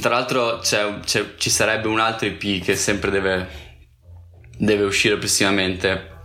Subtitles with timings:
[0.00, 3.48] tra l'altro c'è, c'è, ci sarebbe un altro EP che sempre deve,
[4.56, 6.20] deve uscire prossimamente,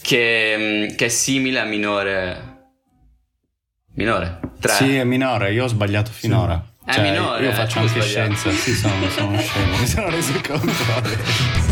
[0.00, 2.46] che, che, è simile a minore.
[3.94, 4.40] Minore?
[4.60, 4.72] 3.
[4.72, 6.62] Sì, è minore, io ho sbagliato finora.
[6.86, 6.92] Sì.
[6.92, 7.44] Cioè, è minore.
[7.44, 8.50] Io faccio anche scienza.
[8.50, 9.76] Sì, sono, sono scemo.
[9.78, 11.66] Mi sono reso conto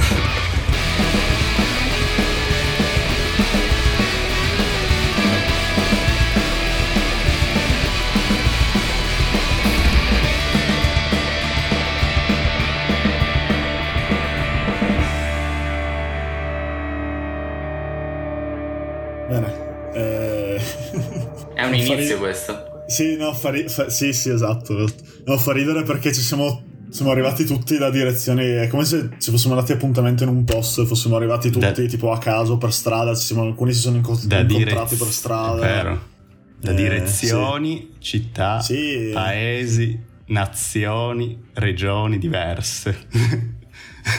[21.92, 21.92] adesso.
[21.92, 22.84] un inizio ri- questo.
[22.88, 24.88] Sì, no, fa, ri- fa- sì, sì, esatto.
[25.24, 28.44] No, fa ridere perché ci siamo, siamo arrivati tutti da direzioni.
[28.46, 31.88] È come se ci fossimo andati appuntamento in un posto e fossimo arrivati tutti da,
[31.88, 33.14] tipo a caso per strada.
[33.14, 35.60] Siamo, alcuni si sono inco- incontrati direz- per strada.
[35.60, 36.14] vero.
[36.58, 38.00] Da eh, direzioni, sì.
[38.00, 39.10] città, sì.
[39.12, 42.96] paesi, nazioni, regioni diverse.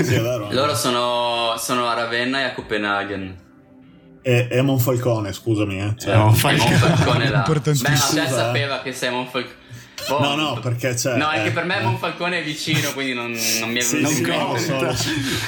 [0.04, 0.50] sì, è vero.
[0.54, 3.46] Loro sono, sono a Ravenna e a Copenaghen.
[4.22, 5.80] E, e Monfalcone, scusami.
[5.80, 5.94] Eh.
[5.98, 7.44] Cioè, Monfalcone, Monfalcone là.
[7.44, 9.66] Beh, ma già sapeva che sei Monfalcone.
[10.09, 11.18] Oh, no, no, perché c'è.
[11.18, 14.08] No, è eh, che per me Monfalcone è vicino, quindi non, non mi è venuto
[14.09, 14.82] sì, sì, no, lo, so,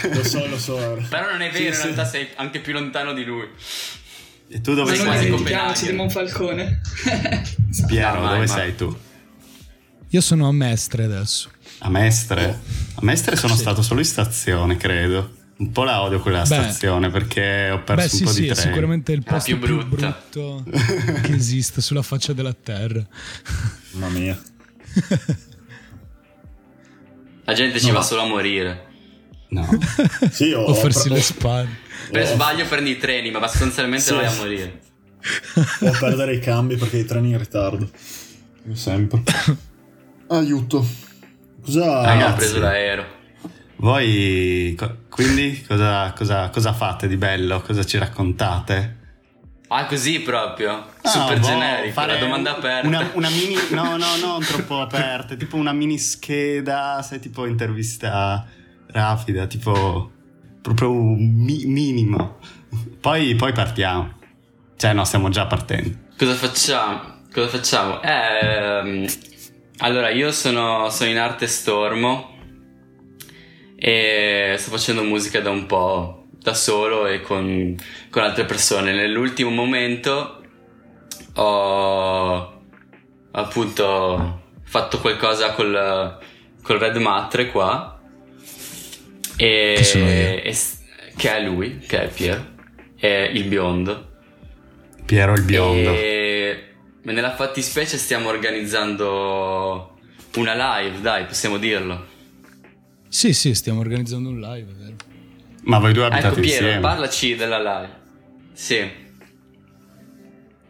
[0.09, 1.05] lo so, lo so.
[1.07, 3.47] Però non è vero, sì, in realtà sei anche più lontano di lui.
[4.49, 5.29] E tu dove sei?
[5.29, 6.81] Non di Monfalcone.
[7.87, 8.47] Piero, no, dove mai.
[8.47, 8.97] sei tu?
[10.09, 11.51] Io sono a Mestre adesso.
[11.79, 12.59] A Mestre?
[12.95, 15.37] A Mestre sono stato solo in stazione, credo.
[15.59, 18.47] Un po' la odio quella Beh, stazione perché ho perso Beh, un po' sì, di
[18.47, 18.53] sì, treni.
[18.53, 20.63] È sicuramente il posto più, più brutto
[21.21, 23.05] che esiste sulla faccia della terra.
[23.91, 24.39] Mamma mia.
[27.43, 27.93] La gente ci no.
[27.93, 28.87] va solo a morire.
[29.49, 29.67] No.
[30.31, 31.77] sì, o, farsi le spalle.
[32.09, 34.13] Per sbaglio prendi i treni, ma sostanzialmente sì.
[34.13, 34.79] vai a morire.
[35.81, 37.89] o perdere i cambi perché i treni in ritardo.
[38.71, 39.23] Sempre.
[40.27, 40.87] Aiuto.
[41.65, 42.01] Cosa...
[42.01, 43.17] Ah, ho preso l'aereo.
[43.81, 44.77] Voi
[45.09, 47.61] quindi cosa, cosa, cosa, fate di bello?
[47.61, 48.97] Cosa ci raccontate?
[49.69, 50.85] Ah, così proprio?
[51.01, 52.87] Ah, Super boh, generico, fare la domanda aperta.
[52.87, 58.45] Una, una, mini, no, no, non troppo aperta, tipo una mini scheda, sai, tipo intervista
[58.87, 60.11] rapida, tipo
[60.61, 62.39] proprio un mi- minimo.
[62.99, 64.17] Poi, poi partiamo.
[64.75, 65.97] Cioè, no, stiamo già partendo.
[66.17, 67.01] Cosa facciamo?
[67.31, 68.01] Cosa facciamo?
[68.01, 69.09] Eh,
[69.77, 72.38] allora, io sono, sono in arte stormo
[73.81, 77.75] e sto facendo musica da un po' da solo e con,
[78.09, 78.91] con altre persone.
[78.91, 80.43] Nell'ultimo momento
[81.35, 82.61] ho
[83.31, 86.17] appunto fatto qualcosa col,
[86.61, 87.99] col Red Matre qua
[89.37, 90.57] e, che, e,
[91.15, 92.45] che è lui, che è Piero,
[92.97, 94.07] è il biondo.
[95.05, 95.91] Piero il biondo.
[95.91, 96.63] E
[97.03, 99.97] nella fattispecie stiamo organizzando
[100.35, 102.17] una live, dai, possiamo dirlo.
[103.09, 104.95] Sì, sì, stiamo organizzando un live, vero?
[105.63, 106.79] Ma voi due abitate ecco, Piero, insieme?
[106.79, 107.93] parlaci della live.
[108.53, 108.79] Sì.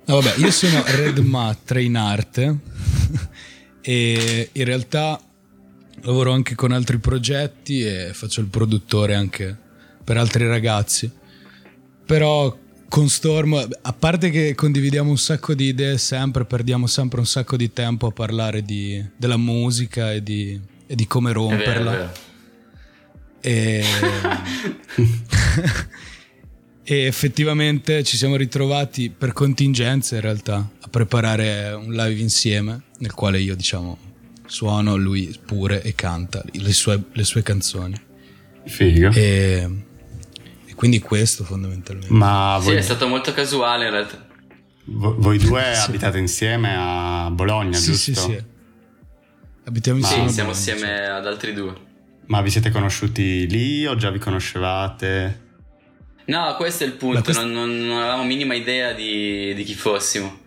[0.05, 2.57] No, vabbè, io sono Red Matre in arte
[3.81, 5.21] e in realtà
[6.01, 9.55] lavoro anche con altri progetti e faccio il produttore anche
[10.03, 11.11] per altri ragazzi.
[12.05, 12.57] Però
[12.87, 17.55] con Storm, a parte che condividiamo un sacco di idee sempre, perdiamo sempre un sacco
[17.55, 21.91] di tempo a parlare di, della musica e di, e di come romperla.
[21.91, 22.27] È vero, è vero.
[23.41, 23.83] E...
[26.83, 33.13] e effettivamente ci siamo ritrovati per contingenza in realtà a preparare un live insieme nel
[33.13, 34.09] quale io diciamo
[34.49, 37.99] suono, lui pure e canta le sue, le sue canzoni.
[38.65, 39.11] Figo.
[39.11, 39.69] E,
[40.65, 42.11] e, quindi questo fondamentalmente.
[42.11, 42.73] Ma voi...
[42.73, 44.25] Sì, è stato molto casuale in realtà.
[44.85, 45.89] voi due sì.
[45.89, 48.13] abitate insieme a Bologna, sì, giusto?
[48.13, 48.43] Sì, sì.
[49.65, 50.27] Abitiamo insieme.
[50.27, 51.87] Sì, siamo insieme ad altri due.
[52.29, 55.47] Ma vi siete conosciuti lì o già vi conoscevate?
[56.25, 57.43] No, questo è il punto, questo...
[57.43, 60.41] non, non, non, avevamo minima idea di, di chi fossimo.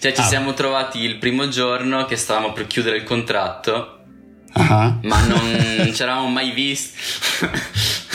[0.00, 0.24] Cioè ci ah.
[0.24, 4.00] siamo trovati il primo giorno che stavamo per chiudere il contratto,
[4.52, 4.98] uh-huh.
[5.02, 6.98] ma non ci eravamo mai visti.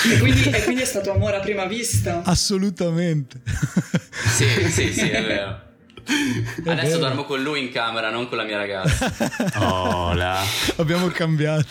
[0.12, 2.24] e, quindi, e quindi è stato amore a prima vista?
[2.26, 3.40] Assolutamente.
[4.36, 5.62] sì, sì, sì, è vero.
[6.62, 7.00] È Adesso vero.
[7.00, 9.10] dormo con lui in camera, non con la mia ragazza.
[9.60, 10.44] Oh, là.
[10.76, 11.70] Abbiamo cambiato.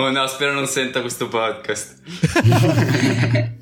[0.00, 2.00] Oh no, spero non senta questo podcast.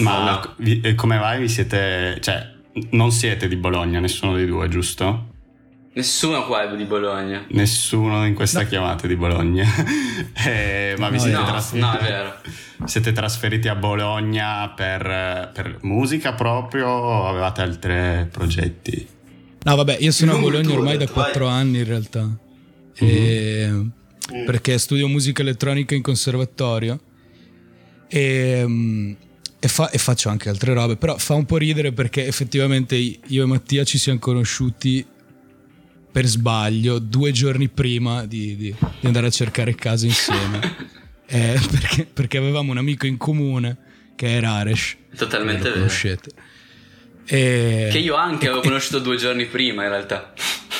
[0.00, 2.18] Ma vi, come mai vi siete...
[2.20, 2.54] Cioè,
[2.90, 5.34] non siete di Bologna, nessuno dei due, giusto?
[5.92, 7.44] Nessuno qua è di Bologna.
[7.48, 8.68] Nessuno in questa no.
[8.68, 9.66] chiamata è di Bologna.
[10.46, 11.84] eh, ma vi no, siete no, trasferiti?
[11.84, 12.34] No, è vero.
[12.84, 19.08] Siete trasferiti a Bologna per, per musica proprio o avevate altri progetti?
[19.64, 22.30] No, vabbè, io sono a Bologna ormai da quattro anni in realtà.
[22.94, 23.90] e,
[24.34, 24.44] mm.
[24.44, 27.00] perché studio musica elettronica in conservatorio
[28.08, 29.12] e, mm,
[29.58, 33.42] e, fa, e, faccio anche altre robe, però fa un po' ridere perché effettivamente io
[33.42, 35.04] e Mattia ci siamo conosciuti
[36.16, 40.60] per sbaglio due giorni prima di, di, di andare a cercare casa insieme,
[41.26, 43.76] eh, perché, perché, avevamo un amico in comune
[44.14, 44.96] che era Aresh.
[45.14, 45.74] Totalmente vero.
[45.74, 46.30] Conoscete.
[47.26, 50.32] E, che io anche avevo conosciuto due giorni prima in realtà.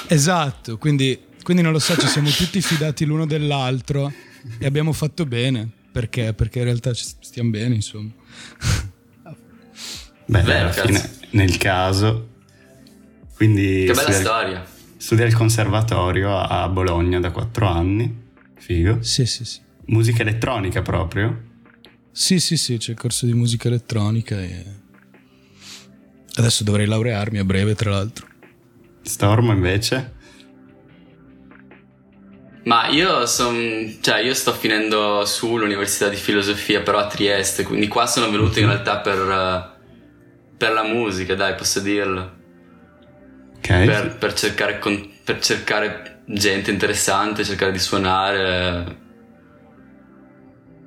[0.07, 4.13] Esatto, quindi, quindi non lo so, ci siamo tutti fidati l'uno dell'altro
[4.59, 8.11] e abbiamo fatto bene perché, perché in realtà ci stiamo bene, insomma.
[10.27, 12.31] Beh, Beh alla fine, nel caso.
[13.37, 14.67] Quindi che bella storia.
[14.97, 18.25] Studia al conservatorio a Bologna da quattro anni.
[18.57, 19.01] Figo.
[19.03, 19.61] Sì, sì, sì.
[19.85, 21.43] Musica elettronica proprio?
[22.11, 24.65] Sì, sì, sì, c'è il corso di musica elettronica e
[26.35, 28.27] adesso dovrei laurearmi a breve, tra l'altro.
[29.03, 30.15] Stormo invece?
[32.67, 37.87] Ma io, son, cioè io sto finendo su l'università di filosofia, però a Trieste, quindi
[37.87, 39.77] qua sono venuto in realtà per,
[40.57, 42.35] per la musica, dai, posso dirlo.
[43.59, 43.87] Okay.
[43.87, 44.81] Per, per, cercare,
[45.25, 48.99] per cercare gente interessante, cercare di suonare.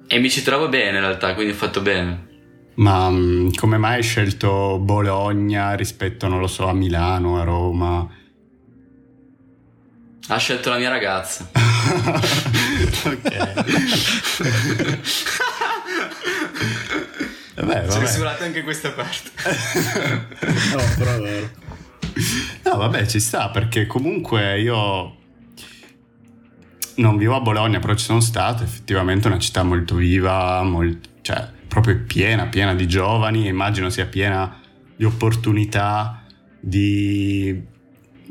[0.06, 2.28] E mi ci trovo bene in realtà, quindi ho fatto bene.
[2.76, 8.19] Ma mm, come mai hai scelto Bologna rispetto, non lo so, a Milano, a Roma?
[10.32, 11.50] Ha scelto la mia ragazza.
[11.52, 13.22] ok.
[17.56, 17.90] vabbè, vabbè.
[17.90, 19.32] Censurate anche questa parte.
[20.76, 21.50] no, però è vero.
[22.64, 25.18] No, vabbè, ci sta perché comunque io
[26.98, 28.62] non vivo a Bologna, però ci sono stato.
[28.62, 33.48] Effettivamente è una città molto viva, molto, cioè proprio piena, piena di giovani.
[33.48, 34.60] Immagino sia piena
[34.96, 36.24] di opportunità
[36.60, 37.69] di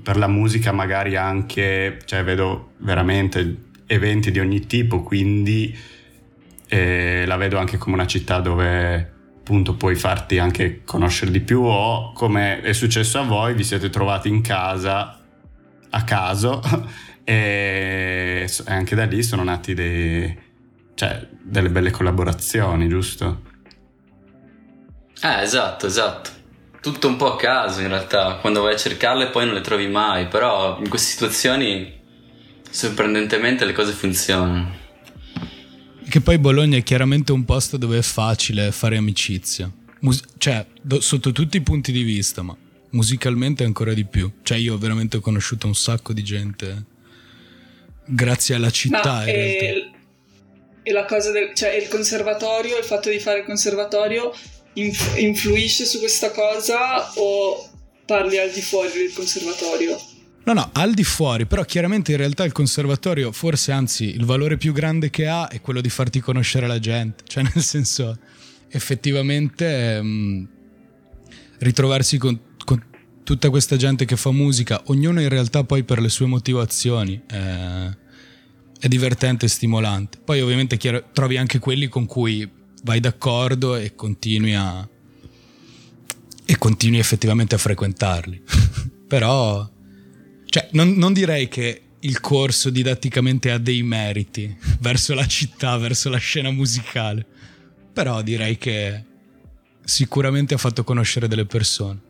[0.09, 5.77] per la musica magari anche, cioè vedo veramente eventi di ogni tipo, quindi
[6.67, 11.61] eh, la vedo anche come una città dove appunto puoi farti anche conoscere di più
[11.61, 15.21] o come è successo a voi, vi siete trovati in casa
[15.91, 16.63] a caso
[17.23, 20.39] e anche da lì sono nati dei,
[20.95, 23.43] cioè, delle belle collaborazioni, giusto?
[25.21, 26.37] Eh, esatto, esatto
[26.81, 29.89] tutto un po' a caso in realtà, quando vai a cercarle poi non le trovi
[29.89, 31.97] mai, però in queste situazioni
[32.71, 34.77] sorprendentemente le cose funzionano.
[36.09, 39.71] Che poi Bologna è chiaramente un posto dove è facile fare amicizia,
[40.01, 42.57] Mus- cioè do- sotto tutti i punti di vista, ma
[42.91, 44.31] musicalmente ancora di più.
[44.43, 46.85] Cioè io veramente ho conosciuto un sacco di gente
[48.07, 49.13] grazie alla città.
[49.13, 49.91] Ma, e,
[50.83, 54.33] e la cosa del cioè il conservatorio, il fatto di fare il conservatorio
[54.75, 57.69] inf- influisce su questa cosa o
[58.05, 60.01] parli al di fuori del conservatorio?
[60.45, 64.57] No, no, al di fuori, però chiaramente in realtà il conservatorio, forse anzi il valore
[64.57, 68.17] più grande che ha è quello di farti conoscere la gente, cioè nel senso
[68.71, 70.45] effettivamente mh, mm,
[71.59, 72.83] ritrovarsi con, con,
[73.25, 77.97] tutta questa gente che fa musica, ognuno in realtà poi per le sue motivazioni, eh,
[78.81, 80.19] è divertente e stimolante.
[80.25, 82.49] Poi ovviamente chiaro, trovi anche quelli con cui
[82.83, 84.89] vai d'accordo e continui a
[86.45, 88.43] e continui effettivamente a frequentarli.
[89.07, 89.69] Però
[90.47, 96.09] cioè non, non direi che il corso didatticamente ha dei meriti verso la città, verso
[96.09, 97.27] la scena musicale.
[97.93, 99.05] Però direi che
[99.85, 102.07] sicuramente ha fatto conoscere delle persone.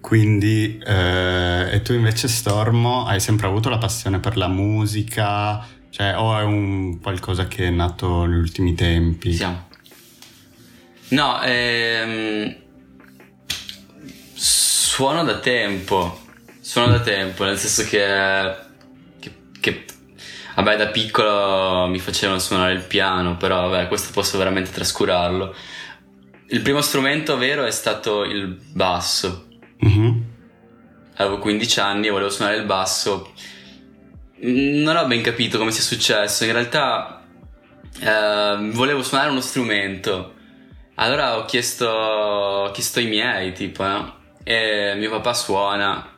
[0.00, 6.16] Quindi, eh, e tu invece Stormo hai sempre avuto la passione per la musica, cioè,
[6.16, 9.34] o è un qualcosa che è nato negli ultimi tempi?
[9.34, 9.68] Siamo.
[11.10, 12.54] No, ehm,
[14.32, 16.20] suono da tempo,
[16.60, 18.54] suono da tempo, nel senso che,
[19.18, 19.84] che, che
[20.54, 25.54] vabbè da piccolo mi facevano suonare il piano, però vabbè questo posso veramente trascurarlo.
[26.48, 29.48] Il primo strumento vero è stato il basso.
[29.84, 30.20] Mm-hmm.
[31.16, 33.32] Avevo 15 anni e volevo suonare il basso.
[34.42, 37.24] Non ho ben capito come sia successo, in realtà
[38.00, 40.38] eh, volevo suonare uno strumento
[41.00, 44.18] allora ho chiesto, ho chiesto ai miei, tipo, no?
[44.44, 46.14] E mio papà suona.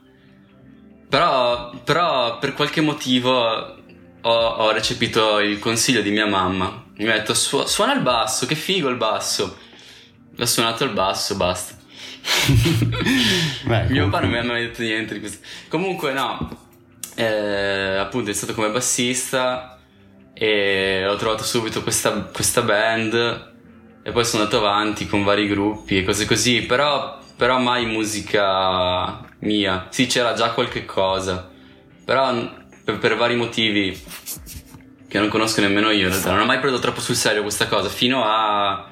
[1.09, 6.85] Però, però per qualche motivo ho, ho, recepito il consiglio di mia mamma.
[6.97, 9.57] Mi ha detto Su- suona il basso, che figo il basso.
[10.37, 11.77] Ho suonato il basso, basta.
[13.65, 15.47] Beh, mio papà non mi ha mai detto niente di questo.
[15.69, 16.59] Comunque no,
[17.15, 19.79] eh, appunto è stato come bassista
[20.35, 23.51] e ho trovato subito questa, questa band
[24.03, 29.25] e poi sono andato avanti con vari gruppi e cose così, però, però mai musica
[29.41, 29.87] mia.
[29.91, 31.51] Sì, c'era già qualche cosa,
[32.05, 32.35] però
[32.85, 33.99] per, per vari motivi
[35.09, 36.31] che non conosco nemmeno io in realtà.
[36.33, 38.89] Non ho mai preso troppo sul serio questa cosa, fino a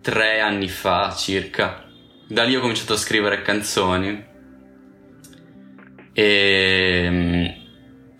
[0.00, 1.82] tre anni fa circa.
[2.28, 4.24] Da lì ho cominciato a scrivere canzoni
[6.12, 7.56] e,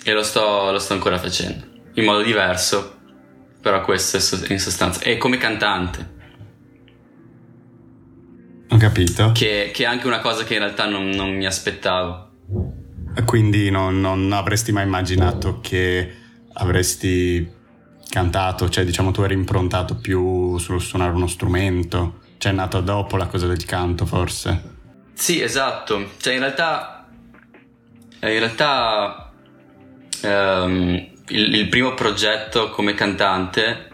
[0.02, 2.93] e lo, sto, lo sto ancora facendo, in modo diverso,
[3.64, 5.00] però questo è in sostanza.
[5.00, 6.12] E come cantante.
[8.68, 9.32] Ho capito.
[9.32, 12.32] Che, che, è anche una cosa che in realtà non, non mi aspettavo.
[13.24, 16.14] Quindi non, non, avresti mai immaginato che
[16.52, 17.50] avresti
[18.10, 23.16] cantato, cioè diciamo tu eri improntato più sullo suonare uno strumento, cioè è nato dopo
[23.16, 24.72] la cosa del canto forse.
[25.14, 27.08] Sì, esatto, cioè in realtà,
[28.20, 29.32] eh, in realtà
[30.22, 33.90] um, il, il primo progetto come cantante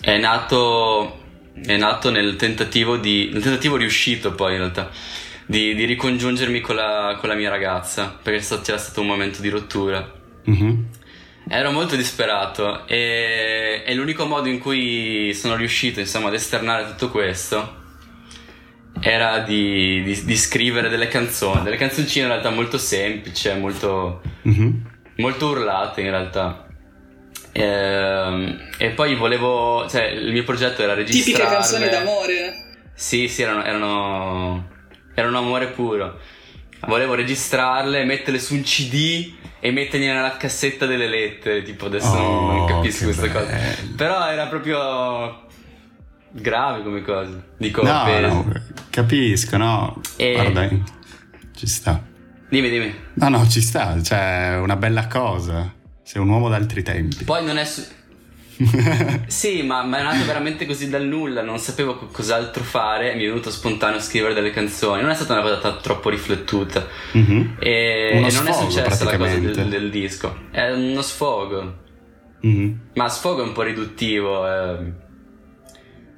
[0.00, 1.20] è nato
[1.64, 3.30] è nato nel tentativo di.
[3.32, 4.90] nel tentativo riuscito poi in realtà.
[5.46, 8.18] Di, di ricongiungermi con la, con la, mia ragazza.
[8.22, 10.18] Perché c'era stato un momento di rottura.
[10.48, 10.82] Mm-hmm.
[11.48, 17.10] Ero molto disperato e, e, l'unico modo in cui sono riuscito insomma ad esternare tutto
[17.10, 17.78] questo
[19.00, 24.70] era di, di, di scrivere delle canzoni, delle canzoncine in realtà molto semplici, molto, mm-hmm.
[25.20, 26.66] Molto urlate in realtà.
[27.52, 31.24] E, ehm, e, poi volevo, cioè il mio progetto era registrare.
[31.24, 32.64] Tipiche canzoni d'amore.
[32.94, 34.68] Sì, sì, erano, erano,
[35.14, 36.18] erano amore puro.
[36.86, 41.62] Volevo registrarle, metterle su un CD e metterli nella cassetta delle lettere.
[41.62, 43.40] Tipo, adesso oh, non capisco questa bello.
[43.40, 43.58] cosa.
[43.96, 45.46] Però era proprio
[46.30, 47.42] grave come cosa.
[47.56, 48.52] Dico, no, no,
[48.90, 50.00] capisco, no.
[50.16, 50.32] E...
[50.32, 50.68] Guarda,
[51.54, 52.08] ci sta.
[52.50, 52.94] Dimmi, dimmi.
[53.14, 55.72] No, no, ci sta, cioè, una bella cosa.
[56.02, 57.24] Sei un uomo d'altri tempi.
[57.24, 57.64] Poi non è.
[57.64, 57.86] Su-
[59.26, 63.26] sì, ma, ma, è nato veramente così dal nulla, non sapevo cos'altro fare, mi è
[63.26, 67.52] venuto spontaneo scrivere delle canzoni, non è stata una cosa t- troppo riflettuta mm-hmm.
[67.58, 71.78] e, e, non sfogo, è successa la cosa del, del, disco, è uno sfogo,
[72.46, 72.72] mm-hmm.
[72.94, 74.92] ma sfogo è un po' riduttivo, eh.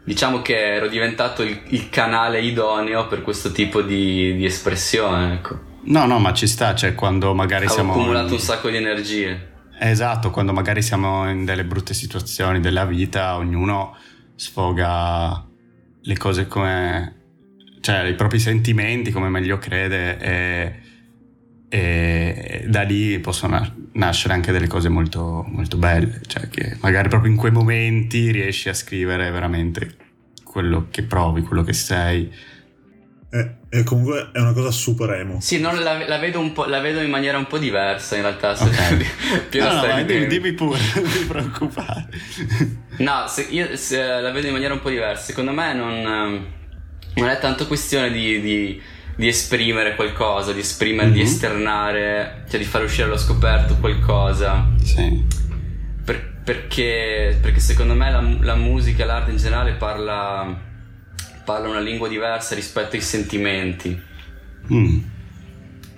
[0.05, 5.71] diciamo che ero diventato il, il, canale idoneo per questo tipo di, di espressione, ecco.
[5.85, 7.93] No, no, ma ci sta, cioè quando magari Avevo siamo...
[7.93, 9.51] Accumulato un sacco di energie.
[9.79, 13.97] Esatto, quando magari siamo in delle brutte situazioni della vita, ognuno
[14.37, 15.45] sfoga
[16.01, 17.17] le cose come...
[17.81, 20.81] cioè i propri sentimenti come meglio crede e,
[21.69, 27.31] e da lì possono nascere anche delle cose molto, molto belle, cioè che magari proprio
[27.31, 29.97] in quei momenti riesci a scrivere veramente
[30.45, 32.31] quello che provi, quello che sei
[33.33, 35.41] è, è, comunque è una cosa super emo.
[35.41, 38.55] Sì, la, la, vedo la, vedo in maniera un po' diversa in realtà.
[38.55, 39.07] Se okay.
[39.49, 42.09] più no, no, dimmi, dimmi, pure, non ti preoccupare.
[42.99, 45.23] no, se io se la vedo in maniera un po' diversa.
[45.23, 46.47] Secondo me non, ehm,
[47.15, 48.83] non è tanto questione di, di,
[49.17, 51.15] di, esprimere qualcosa, di esprimere, mm-hmm.
[51.15, 54.69] di esternare, cioè di far uscire allo scoperto qualcosa.
[54.83, 55.25] Sì.
[56.05, 60.71] Per, perché, perché secondo me la, la musica, l'arte in generale parla
[61.45, 64.01] parla una lingua diversa rispetto ai sentimenti.
[64.73, 64.99] Mm.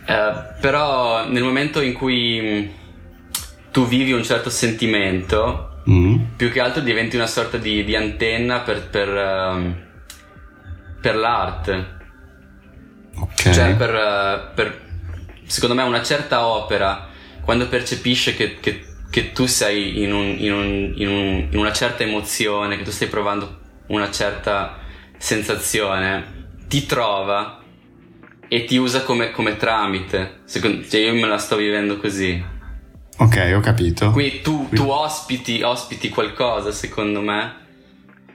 [0.07, 6.17] Eh, però nel momento in cui mm, tu vivi un certo sentimento, mm.
[6.37, 9.75] più che altro diventi una sorta di, di antenna per, per, uh,
[11.01, 11.93] per l'arte.
[13.17, 13.53] Okay.
[13.53, 14.81] Cioè, per, uh, per,
[15.47, 17.09] secondo me, una certa opera,
[17.43, 21.73] quando percepisce che, che, che tu sei in, un, in, un, in, un, in una
[21.73, 24.83] certa emozione, che tu stai provando una certa
[25.25, 27.59] sensazione ti trova
[28.47, 30.41] e ti usa come, come tramite.
[30.45, 32.45] Secondo, cioè io me la sto vivendo così.
[33.17, 34.11] Ok, ho capito.
[34.11, 37.55] Quindi tu, tu ospiti, ospiti, qualcosa, secondo me,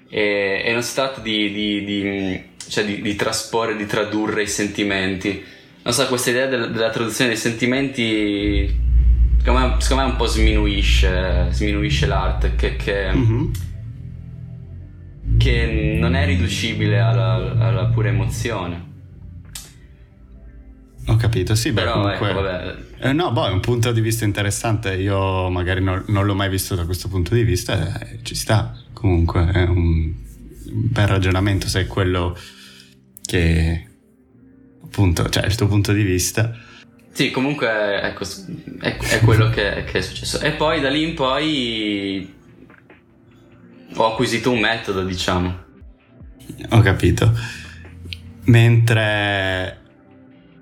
[0.10, 5.43] e, e non si tratta di, di, di, cioè di, trasporre, di tradurre i sentimenti.
[5.84, 8.65] Non so, questa idea della, della traduzione dei sentimenti,
[9.38, 13.51] secondo me, secondo me un po' sminuisce, sminuisce l'arte, che, che mm-hmm
[15.38, 18.88] che non è riducibile alla, alla pura emozione.
[21.07, 22.29] Ho capito, sì, beh, Però, comunque...
[22.29, 22.75] Ecco, vabbè.
[23.00, 26.50] Eh, no, boh, è un punto di vista interessante, io magari non, non l'ho mai
[26.50, 30.13] visto da questo punto di vista, eh, ci sta, comunque è un
[30.71, 32.38] bel ragionamento se è quello
[33.24, 33.88] che
[34.83, 36.55] appunto, cioè il tuo punto di vista.
[37.12, 38.25] Sì, comunque ecco,
[38.81, 40.39] è, è quello che, che è successo.
[40.41, 42.33] E poi da lì in poi
[43.96, 45.67] ho acquisito un metodo, diciamo.
[46.69, 47.31] Ho capito.
[48.46, 49.79] Mentre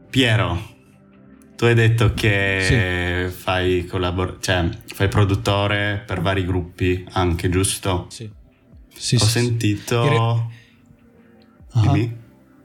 [0.10, 0.76] Piero,
[1.56, 3.36] tu hai detto che sì.
[3.36, 8.08] fai, collabor- cioè, fai produttore per vari gruppi anche, giusto?
[8.10, 8.30] Sì.
[8.94, 10.08] sì ho sì, sentito...
[10.08, 10.56] Re...
[11.82, 12.16] Dimmi?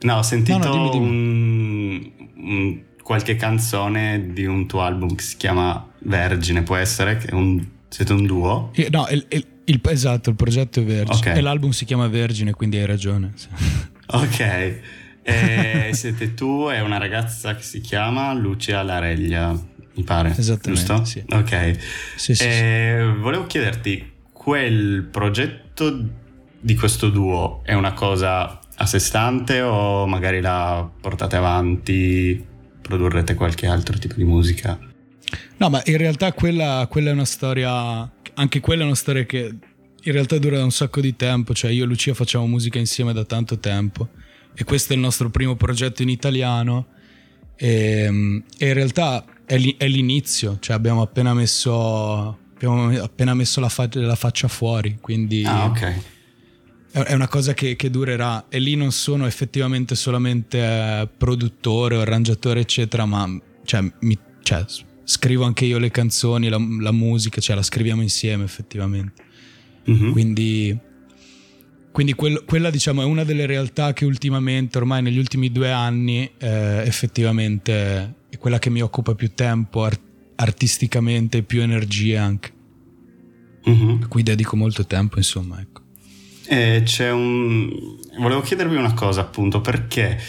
[0.01, 2.13] No, ho sentito no, no, dimmi, dimmi.
[2.35, 7.17] Un, un, qualche canzone di un tuo album che si chiama Vergine, può essere?
[7.17, 8.71] Che un, siete un duo?
[8.89, 11.37] No, il, il, il, esatto, il progetto è Vergine okay.
[11.37, 13.33] e l'album si chiama Vergine, quindi hai ragione.
[14.07, 14.79] ok,
[15.21, 19.51] e siete tu e una ragazza che si chiama Lucia Lareglia,
[19.95, 20.35] mi pare.
[20.37, 20.85] Esattamente.
[20.85, 21.05] Giusto?
[21.05, 21.23] Sì.
[21.29, 21.79] Ok.
[22.15, 22.59] Sì, sì, sì.
[23.19, 26.21] Volevo chiederti, quel progetto
[26.59, 32.43] di questo duo è una cosa a sé stante o magari la portate avanti,
[32.81, 34.77] produrrete qualche altro tipo di musica?
[35.57, 39.55] No, ma in realtà quella, quella è una storia, anche quella è una storia che
[40.05, 43.13] in realtà dura da un sacco di tempo, cioè io e Lucia facciamo musica insieme
[43.13, 44.09] da tanto tempo
[44.53, 46.87] e questo è il nostro primo progetto in italiano
[47.55, 53.69] e, e in realtà è, è, l'inizio, cioè abbiamo appena messo, abbiamo appena messo la,
[53.69, 55.43] fa- la faccia fuori, quindi...
[55.45, 56.01] Ah, ok.
[56.91, 62.59] è una cosa che, che, durerà e lì non sono effettivamente solamente produttore o arrangiatore
[62.59, 63.27] eccetera ma
[63.63, 64.65] cioè, mi, cioè,
[65.03, 69.23] scrivo anche io le canzoni la, la, musica cioè la scriviamo insieme effettivamente
[69.89, 70.11] mm-hmm.
[70.11, 70.77] quindi,
[71.91, 76.29] quindi quel, quella diciamo è una delle realtà che ultimamente ormai negli ultimi due anni
[76.37, 80.01] eh, effettivamente è quella che mi occupa più tempo art-
[80.35, 82.51] artisticamente più energie anche
[83.69, 84.03] mm-hmm.
[84.03, 85.81] a cui dedico molto tempo insomma ecco
[86.45, 87.69] e c'è un...
[88.19, 90.19] Volevo chiedervi una cosa appunto perché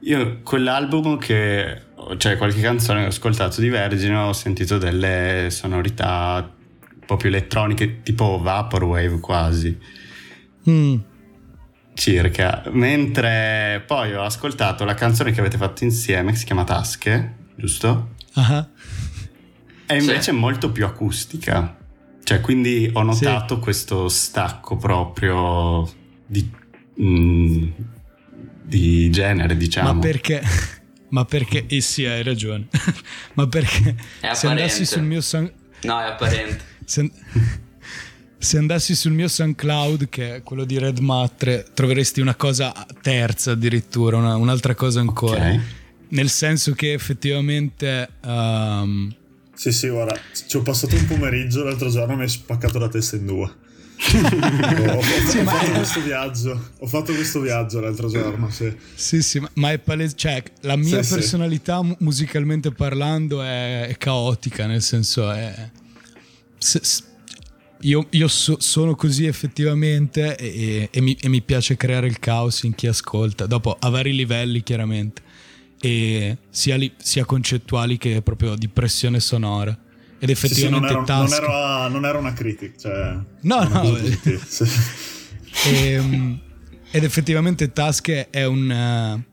[0.00, 1.88] io quell'album che...
[2.16, 6.52] Cioè qualche canzone che ho ascoltato di Vergine ho sentito delle sonorità
[6.92, 9.78] un po' più elettroniche tipo Vaporwave quasi.
[10.68, 10.96] Mm.
[11.94, 12.62] Circa.
[12.70, 18.14] Mentre poi ho ascoltato la canzone che avete fatto insieme che si chiama Tasche, giusto?
[18.34, 18.66] Uh-huh.
[19.86, 20.30] E invece sì.
[20.30, 21.76] è molto più acustica.
[22.22, 23.60] Cioè, quindi ho notato sì.
[23.60, 25.90] questo stacco proprio
[26.26, 26.48] di,
[27.00, 27.68] mm,
[28.62, 29.94] di genere, diciamo.
[29.94, 30.40] Ma perché?
[31.10, 31.66] Ma perché?
[31.66, 32.68] Eh sì, hai ragione.
[33.34, 33.94] Ma perché?
[34.32, 35.50] se andassi sul mio Sun...
[35.82, 36.68] No, è apparente.
[36.90, 37.08] Se,
[38.36, 43.52] se, andassi sul mio SoundCloud, che è quello di Red Matre, troveresti una cosa terza
[43.52, 45.36] addirittura, una, un'altra cosa ancora.
[45.36, 45.60] Okay.
[46.08, 48.08] Nel senso che effettivamente...
[48.24, 49.14] Um,
[49.54, 52.88] sì, sì, guarda, ci ho passato un pomeriggio l'altro giorno e mi hai spaccato la
[52.88, 53.54] testa in due.
[54.16, 56.70] Ho, sì, ho fatto questo viaggio.
[56.78, 58.72] Ho fatto questo viaggio l'altro giorno sì.
[58.94, 64.66] Sì, sì ma è palese cioè la mia sì, personalità musicalmente parlando è, è, caotica
[64.66, 65.70] nel senso è
[66.58, 67.02] se, se,
[67.82, 72.62] io, io so, sono così effettivamente e, e, mi, e mi piace creare il caos
[72.64, 75.22] in chi ascolta dopo a vari livelli chiaramente
[75.80, 79.76] e sia, li, sia concettuali che proprio di pressione sonora.
[80.20, 83.96] Ed effettivamente sì, sì, non, era, non, era, non, era, una critica, cioè, no, no.
[84.46, 84.64] sì.
[85.66, 86.40] e, ehm,
[86.90, 89.24] ed effettivamente Task è un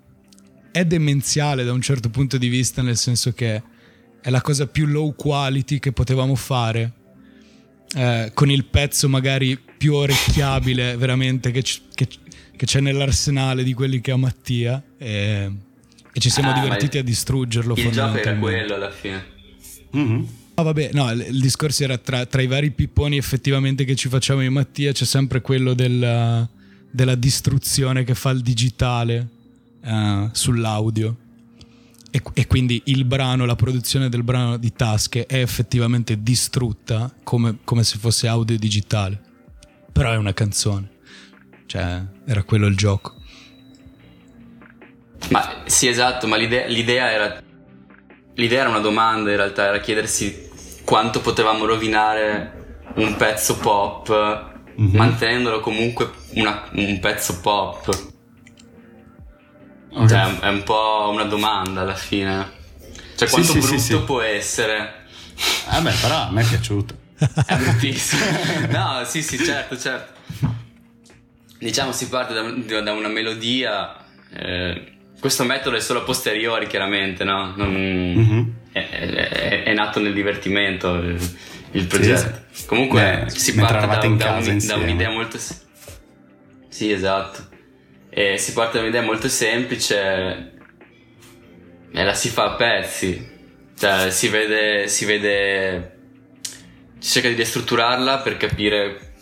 [0.78, 3.64] è demenziale da un certo punto di vista, nel senso che
[4.22, 6.94] è la cosa più low quality che potevamo fare.
[7.96, 12.08] Eh, con il pezzo magari più orecchiabile veramente che, c- che,
[12.56, 14.84] che c'è nell'arsenale di quelli che ha Mattia.
[15.00, 15.52] E,
[16.14, 17.74] e ci siamo ah, divertiti a distruggerlo.
[17.76, 19.26] Il gioco era quello alla fine.
[19.96, 20.24] Mm-hmm.
[20.60, 24.42] Ah, vabbè, no, il, discorso era tra, tra, i vari pipponi effettivamente che ci facciamo
[24.42, 26.50] in Mattia, c'è sempre quello della,
[26.90, 29.28] della distruzione che fa il digitale
[29.84, 31.16] uh, sull'audio.
[32.10, 37.60] E, e, quindi il brano, la produzione del brano di tasche è effettivamente distrutta come,
[37.64, 39.22] come se fosse audio digitale.
[39.92, 40.90] Però è una canzone.
[41.68, 43.14] Cioè, era quello il gioco.
[45.30, 47.44] Ma sì, esatto, ma l'idea, l'idea, era.
[48.34, 50.46] L'idea era una domanda in realtà, era chiedersi
[50.88, 54.96] quanto potevamo rovinare un pezzo pop mm-hmm.
[54.96, 58.14] mantenendolo comunque una, un pezzo pop.
[59.90, 60.08] Okay.
[60.08, 62.52] Cioè, è un po' una domanda alla fine.
[63.18, 65.08] Cioè, quanto sì, brutto sì, sì, può essere?
[65.76, 66.96] Eh beh, però a me è piaciuto.
[67.18, 68.24] è bruttissimo.
[68.72, 70.14] no, sì, sì, certo, certo.
[71.60, 73.94] Diciamo si parte da, da una melodia.
[74.32, 77.54] Eh, questo metodo è solo a posteriori, chiaramente, no?
[77.58, 78.50] Non, mm-hmm.
[78.78, 81.18] È, è, è, nato nel divertimento il,
[81.72, 82.46] il progetto.
[82.52, 84.18] Sì, Comunque Beh, si parte da, da, un,
[84.66, 85.38] da, un'idea molto.
[86.70, 87.50] Sì, esatto.
[88.10, 90.54] E si parte da un'idea molto semplice
[91.92, 93.36] e la si fa a pezzi.
[93.78, 94.88] Cioè, si vede.
[94.88, 95.96] Si vede.
[97.00, 99.14] Si cerca di destrutturarla per capire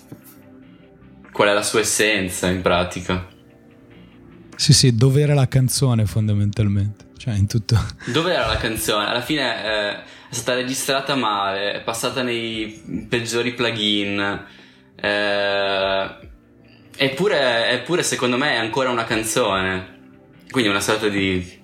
[1.31, 3.27] qual è la sua essenza in pratica.
[4.55, 7.04] Sì, sì, dove era la canzone fondamentalmente?
[7.17, 7.77] Cioè, in tutto.
[8.05, 9.05] Dove era la canzone?
[9.05, 9.95] Alla fine eh,
[10.29, 14.45] è stata registrata male, è passata nei peggiori plugin.
[14.95, 16.15] Eh,
[16.97, 19.93] eppure, eppure, secondo me, è ancora una canzone.
[20.49, 21.63] Quindi una sorta di.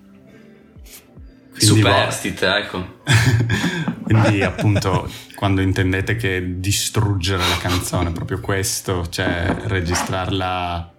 [1.54, 3.00] Superstite, vo- ecco.
[4.02, 10.92] Quindi appunto quando intendete che distruggere la canzone, proprio questo, cioè registrarla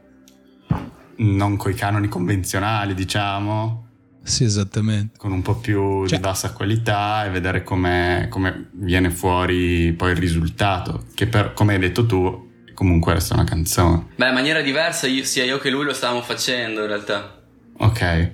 [1.18, 3.83] non coi canoni convenzionali, diciamo.
[4.24, 5.18] Sì, esattamente.
[5.18, 8.30] Con un po' più cioè, di bassa qualità e vedere come
[8.72, 14.08] viene fuori poi il risultato, che per, come hai detto tu, comunque resta una canzone.
[14.16, 17.42] Beh, in maniera diversa, io, sia io che lui lo stavamo facendo in realtà.
[17.78, 18.32] Ok.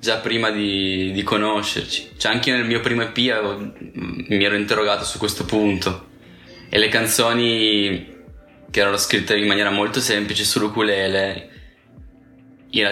[0.00, 2.12] Già prima di, di conoscerci.
[2.16, 6.08] Cioè, anche nel mio primo EP avevo, mi ero interrogato su questo punto.
[6.70, 8.10] E le canzoni
[8.70, 11.50] che erano scritte in maniera molto semplice sull'ukulele,
[12.70, 12.88] in,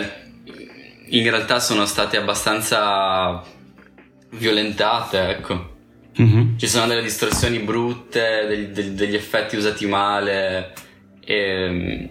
[1.11, 3.43] in realtà sono state abbastanza
[4.31, 5.79] violentate, ecco.
[6.21, 6.59] Mm-hmm.
[6.59, 10.73] Ci sono delle distorsioni brutte, degli, degli, degli effetti usati male.
[11.25, 12.11] E,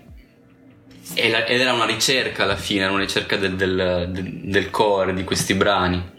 [1.13, 4.11] e la, ed era una ricerca alla fine, era una ricerca del, del,
[4.43, 6.17] del, core di questi brani.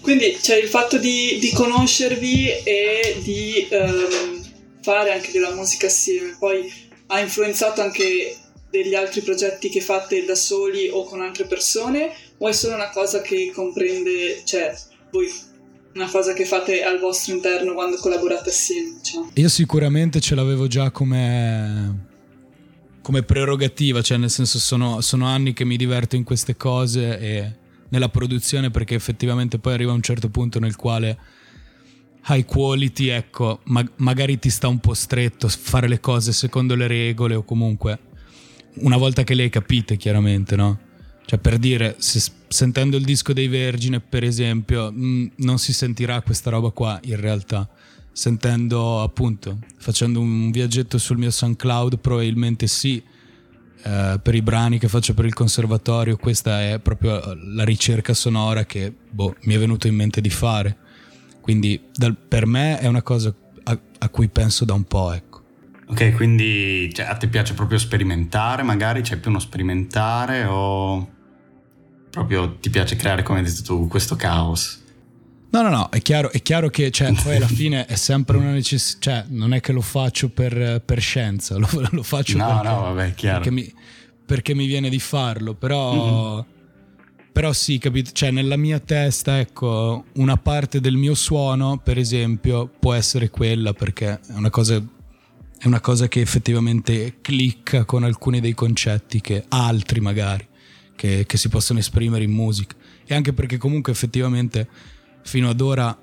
[0.00, 4.42] Quindi c'è il fatto di, di conoscervi e di um,
[4.82, 6.70] fare anche della musica assieme, poi
[7.06, 8.36] ha influenzato anche
[8.74, 12.90] degli altri progetti che fate da soli o con altre persone o è solo una
[12.90, 14.74] cosa che comprende, cioè
[15.12, 15.30] voi
[15.94, 18.96] una cosa che fate al vostro interno quando collaborate assieme?
[18.98, 19.30] Diciamo?
[19.34, 22.06] Io sicuramente ce l'avevo già come,
[23.00, 27.52] come prerogativa, cioè nel senso sono, sono anni che mi diverto in queste cose e
[27.90, 31.16] nella produzione perché effettivamente poi arriva un certo punto nel quale
[32.26, 36.88] high quality, ecco, ma- magari ti sta un po' stretto fare le cose secondo le
[36.88, 38.12] regole o comunque
[38.76, 40.78] una volta che le hai capite, chiaramente, no?
[41.26, 45.72] Cioè, per dire, se, sentendo il disco dei Vergine, per esempio, mh, mm, non si
[45.72, 47.68] sentirà questa roba qua in realtà.
[48.12, 53.02] Sentendo, appunto, facendo un viaggetto sul mio SoundCloud, probabilmente sì.
[53.86, 57.20] Eh, per i brani che faccio per il conservatorio, questa è proprio
[57.52, 60.78] la ricerca sonora che boh, mi è venuto in mente di fare.
[61.40, 63.34] Quindi dal, per me è una cosa
[63.64, 65.33] a, a, cui penso da un po', ecco.
[65.86, 71.08] Ok, quindi cioè, a te piace proprio sperimentare, magari c'è più uno sperimentare o
[72.10, 74.82] proprio ti piace creare, come hai detto tu, questo caos?
[75.50, 78.52] No, no, no, è chiaro, è chiaro che cioè, poi alla fine è sempre una
[78.52, 82.68] necessità, cioè non è che lo faccio per, per scienza, lo, lo faccio no, perché,
[82.68, 83.38] no, vabbè, chiaro.
[83.40, 83.74] Perché, mi,
[84.24, 86.34] perché mi viene di farlo, però...
[86.34, 86.52] Mm-hmm
[87.34, 88.12] però sì, capito?
[88.12, 93.72] Cioè, nella mia testa, ecco, una parte del mio suono, per esempio, può essere quella
[93.72, 94.80] perché è una cosa,
[95.64, 100.46] è una cosa che effettivamente clicca con alcuni dei concetti che altri magari,
[100.94, 102.76] che, che si possono esprimere in musica.
[103.06, 104.68] E anche perché comunque effettivamente
[105.22, 105.98] fino ad ora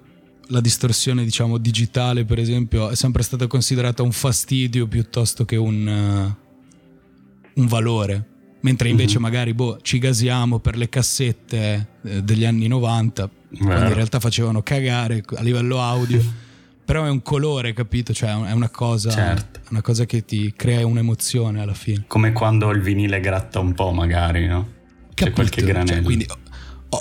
[0.47, 5.85] la distorsione, diciamo, digitale, per esempio, è sempre stata considerata un fastidio piuttosto che un,
[5.85, 8.29] uh, un valore
[8.61, 9.21] mentre invece mm-hmm.
[9.21, 13.65] magari boh, ci gasiamo per le cassette eh, degli anni 90, Vero.
[13.65, 16.49] quando in realtà facevano cagare a livello audio.
[16.91, 18.11] però è un colore, capito?
[18.11, 19.61] Cioè è una cosa, certo.
[19.69, 22.03] una cosa che ti crea un'emozione alla fine.
[22.05, 24.67] Come quando il vinile gratta un po', magari, no?
[25.13, 25.23] Capito?
[25.23, 25.93] C'è qualche cioè, granello.
[25.93, 26.27] Cioè, quindi,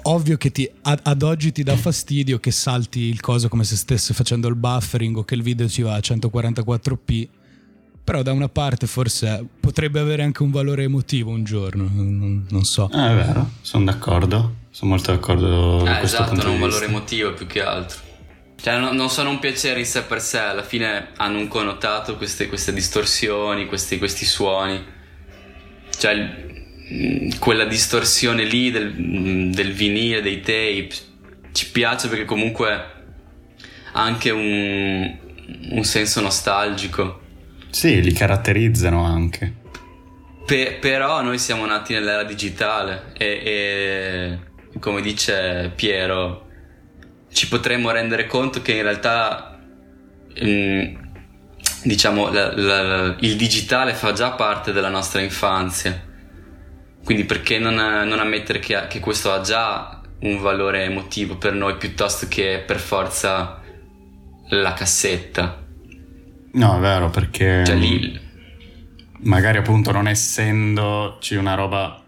[0.02, 3.74] ovvio che ti, ad, ad, oggi ti dà fastidio che salti il coso come se
[3.74, 7.28] stesse facendo il buffering o che il video ci va a 144p
[8.04, 12.64] però da una parte forse potrebbe avere anche un valore emotivo un giorno, non, non
[12.64, 12.88] so.
[12.92, 15.84] Ah, è vero, sono d'accordo, sono molto d'accordo.
[15.84, 18.09] Eh, esatto, hanno un valore emotivo più che altro.
[18.60, 22.16] Cioè, no, non sono un piacere in sé per sé, alla fine hanno un connotato
[22.16, 24.84] queste, queste distorsioni, questi, questi, suoni.
[25.96, 26.14] Cioè,
[26.92, 30.90] mm, quella distorsione lì del, mm, del vinile, dei tape,
[31.52, 35.16] ci piace perché comunque ha anche un,
[35.70, 37.28] un senso nostalgico
[37.70, 39.54] sì, li caratterizzano anche.
[40.44, 46.48] Pe- però noi siamo nati nell'era digitale e, e, come dice Piero,
[47.32, 49.58] ci potremmo rendere conto che in realtà
[50.40, 50.94] mh, mm,
[51.84, 56.08] diciamo la, la, il digitale fa già parte della nostra infanzia.
[57.04, 61.76] Quindi perché non, non ammettere che, che questo ha già un valore emotivo per noi
[61.76, 63.60] piuttosto che per forza
[64.50, 65.64] la cassetta?
[66.52, 67.62] No, è vero, perché...
[67.64, 68.28] Cioè lì...
[69.22, 72.02] Magari appunto non essendoci una roba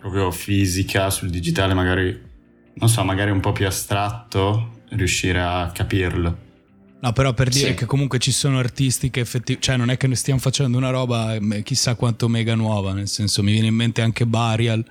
[0.00, 2.20] proprio fisica sul digitale, magari,
[2.78, 6.44] non so, magari un po' più astratto, riuscire a capirlo.
[6.98, 7.74] No, però per dire sì.
[7.74, 10.90] che comunque ci sono artisti che effettivamente, cioè non è che noi stiamo facendo una
[10.90, 14.84] roba eh, chissà quanto mega nuova, nel senso mi viene in mente anche Barial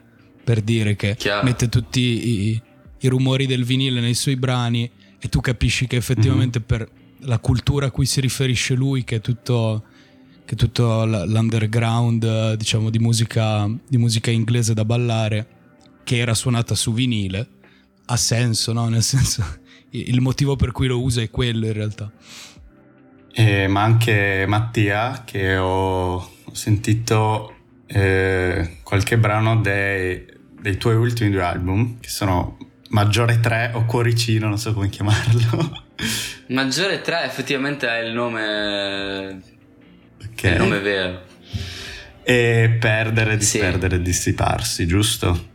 [0.43, 1.43] per dire che Chiaro.
[1.43, 2.61] mette tutti i,
[2.99, 6.67] i, rumori del vinile nei suoi brani e tu capisci che effettivamente mm-hmm.
[6.67, 6.89] per
[7.21, 9.83] la cultura a cui si riferisce lui, che è tutto,
[10.45, 15.47] che è tutto l'underground, diciamo, di musica, di musica inglese da ballare,
[16.03, 17.47] che era suonata su vinile,
[18.05, 18.87] ha senso, no?
[18.87, 19.43] Nel senso,
[19.89, 22.11] il motivo per cui lo usa è quello in realtà.
[23.31, 27.53] Eh, ma anche Mattia, che ho sentito
[27.87, 30.25] eh, qualche brano dei,
[30.59, 32.57] dei, tuoi ultimi due album, che sono
[32.89, 35.83] Maggiore 3 o Cuoricino, non so come chiamarlo.
[36.47, 39.41] Maggiore 3 effettivamente è il nome...
[40.31, 40.53] Okay.
[40.53, 41.23] il nome vero.
[42.23, 44.01] E perdere, disperdere, sì.
[44.01, 45.49] dissiparsi, giusto?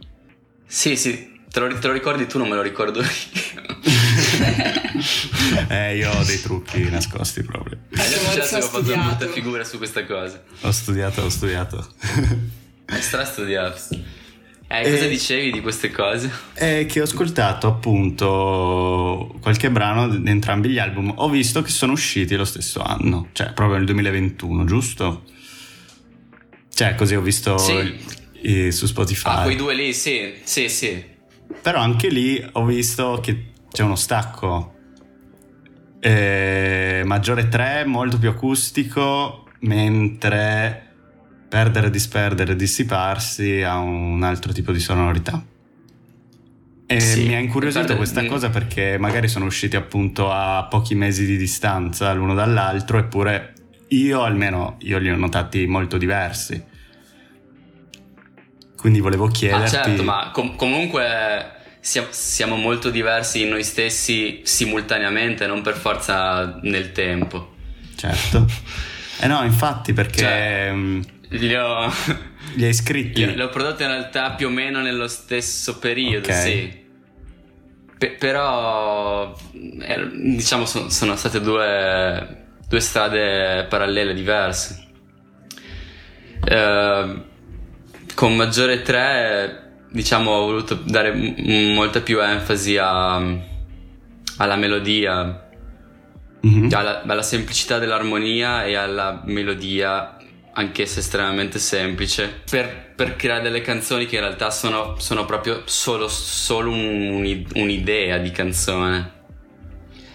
[0.66, 3.08] Sì, sì, Te lo, te lo, ricordi tu, non me lo ricordo io.
[5.68, 7.76] eh, io ho dei trucchi nascosti proprio.
[7.90, 7.98] Eh,
[8.34, 10.40] già ho fatto una brutta figura su questa cosa.
[10.60, 11.92] Ho studiato, ho studiato.
[12.86, 13.80] Hai strastudiato.
[14.68, 16.30] Eh, cosa eh, dicevi di queste cose?
[16.52, 21.14] È che ho ascoltato appunto qualche brano di entrambi gli album.
[21.16, 25.24] Ho visto che sono usciti lo stesso anno, cioè proprio nel 2021, giusto?
[26.72, 27.98] Cioè, così ho visto sì.
[28.42, 29.30] i, su Spotify.
[29.30, 31.18] Ah, quei due lì, sì, sì, sì.
[31.62, 34.74] Però anche lì ho visto che c'è uno stacco.
[36.00, 40.88] Eh, maggiore 3, molto più acustico, mentre
[41.48, 45.44] perdere, disperdere, dissiparsi ha un altro tipo di sonorità.
[46.86, 47.98] E sì, mi ha incuriosito perdere...
[47.98, 53.54] questa cosa perché magari sono usciti appunto a pochi mesi di distanza l'uno dall'altro, eppure
[53.88, 56.60] io almeno io li ho notati molto diversi.
[58.80, 59.76] Quindi volevo chiederti...
[59.76, 66.92] Ah certo, ma com- comunque siamo molto diversi noi stessi simultaneamente, non per forza nel
[66.92, 67.56] tempo.
[67.94, 68.46] Certo.
[69.20, 70.20] Eh no, infatti perché...
[70.20, 71.92] Cioè, mm, li ho...
[72.54, 73.34] Li hai scritti?
[73.34, 76.42] Li, ho prodotti in realtà più o meno nello stesso periodo, okay.
[76.42, 76.84] sì.
[77.98, 84.88] Pe- però, eh, diciamo, son, sono state due, due strade parallele diverse.
[86.40, 87.28] Uh,
[88.20, 93.14] con Maggiore 3 diciamo ho voluto dare m- molta più enfasi a,
[94.36, 95.48] alla melodia.
[96.46, 96.68] Mm-hmm.
[96.72, 100.18] alla, alla, semplicità dell'armonia e alla melodia
[100.52, 102.42] anch'essa estremamente semplice.
[102.50, 108.18] Per, per, creare delle canzoni che in realtà sono, sono proprio solo, solo un, un'idea
[108.18, 109.12] di canzone.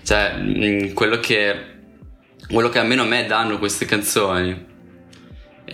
[0.04, 1.74] Cioè mm, quello che
[2.52, 4.74] quello che almeno a me danno queste canzoni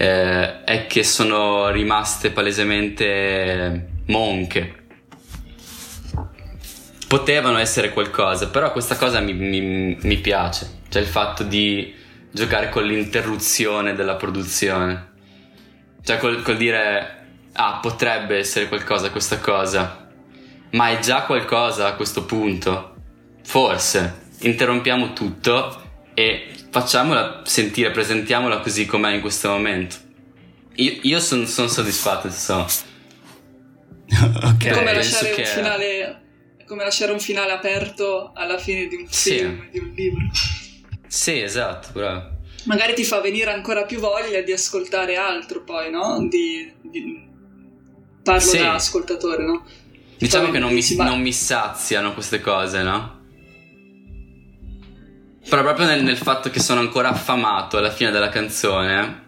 [0.01, 4.75] eh, è che sono rimaste palesemente monche.
[7.07, 11.93] Potevano essere qualcosa, però questa cosa mi, mi, mi piace, cioè il fatto di
[12.31, 15.11] giocare con l'interruzione della produzione,
[16.03, 20.09] cioè col, col dire, ah, potrebbe essere qualcosa questa cosa,
[20.71, 22.95] ma è già qualcosa a questo punto,
[23.43, 29.95] forse, interrompiamo tutto e facciamola sentire, presentiamola così com'è in questo momento.
[30.75, 32.65] Io, io sono son soddisfatto, insomma.
[34.07, 34.65] ok.
[34.65, 35.41] È come lasciare, che...
[35.41, 36.21] un finale,
[36.65, 39.69] come lasciare un finale aperto alla fine di un film, sì.
[39.71, 40.29] di un libro.
[41.07, 42.39] Sì, esatto, bravo.
[42.65, 46.25] Magari ti fa venire ancora più voglia di ascoltare altro poi, no?
[46.27, 47.29] Di, di...
[48.23, 48.57] Parlo sì.
[48.57, 49.65] da ascoltatore, no?
[49.65, 53.20] Ti diciamo che non mi, non mi saziano queste cose, no?
[55.51, 59.23] Però proprio nel, nel, fatto che sono ancora affamato alla fine della canzone,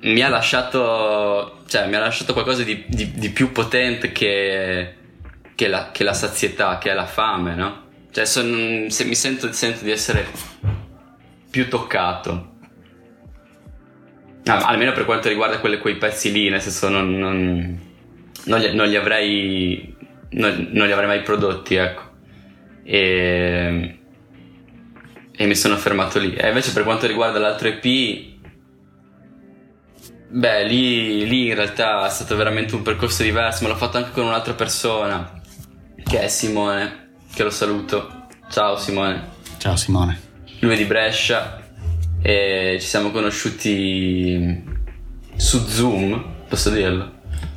[0.00, 4.94] mi ha lasciato, cioè, mi ha lasciato qualcosa di, di, di più potente che,
[5.54, 7.88] che, la, che, la, sazietà, che è la fame, no?
[8.10, 10.26] Cioè, son, se mi sento, sento, di essere
[11.50, 12.52] più toccato.
[14.46, 17.80] Ah, almeno per quanto riguarda quelle, quei pezzi lì, nel senso non, non,
[18.44, 19.94] non, li, non li, avrei
[20.30, 22.12] non, li avrei mai prodotti, ecco.
[22.82, 23.98] E
[25.36, 26.34] e mi sono fermato lì.
[26.34, 28.34] E invece per quanto riguarda l'altro EP,
[30.28, 34.10] beh, lì, lì in realtà è stato veramente un percorso diverso, ma l'ho fatto anche
[34.12, 35.40] con un'altra persona,
[36.04, 38.26] che è Simone, che lo saluto.
[38.50, 39.32] Ciao Simone.
[39.58, 40.20] Ciao Simone.
[40.60, 41.62] Lui è di Brescia
[42.22, 44.62] e ci siamo conosciuti
[45.36, 47.12] su Zoom, posso dirlo?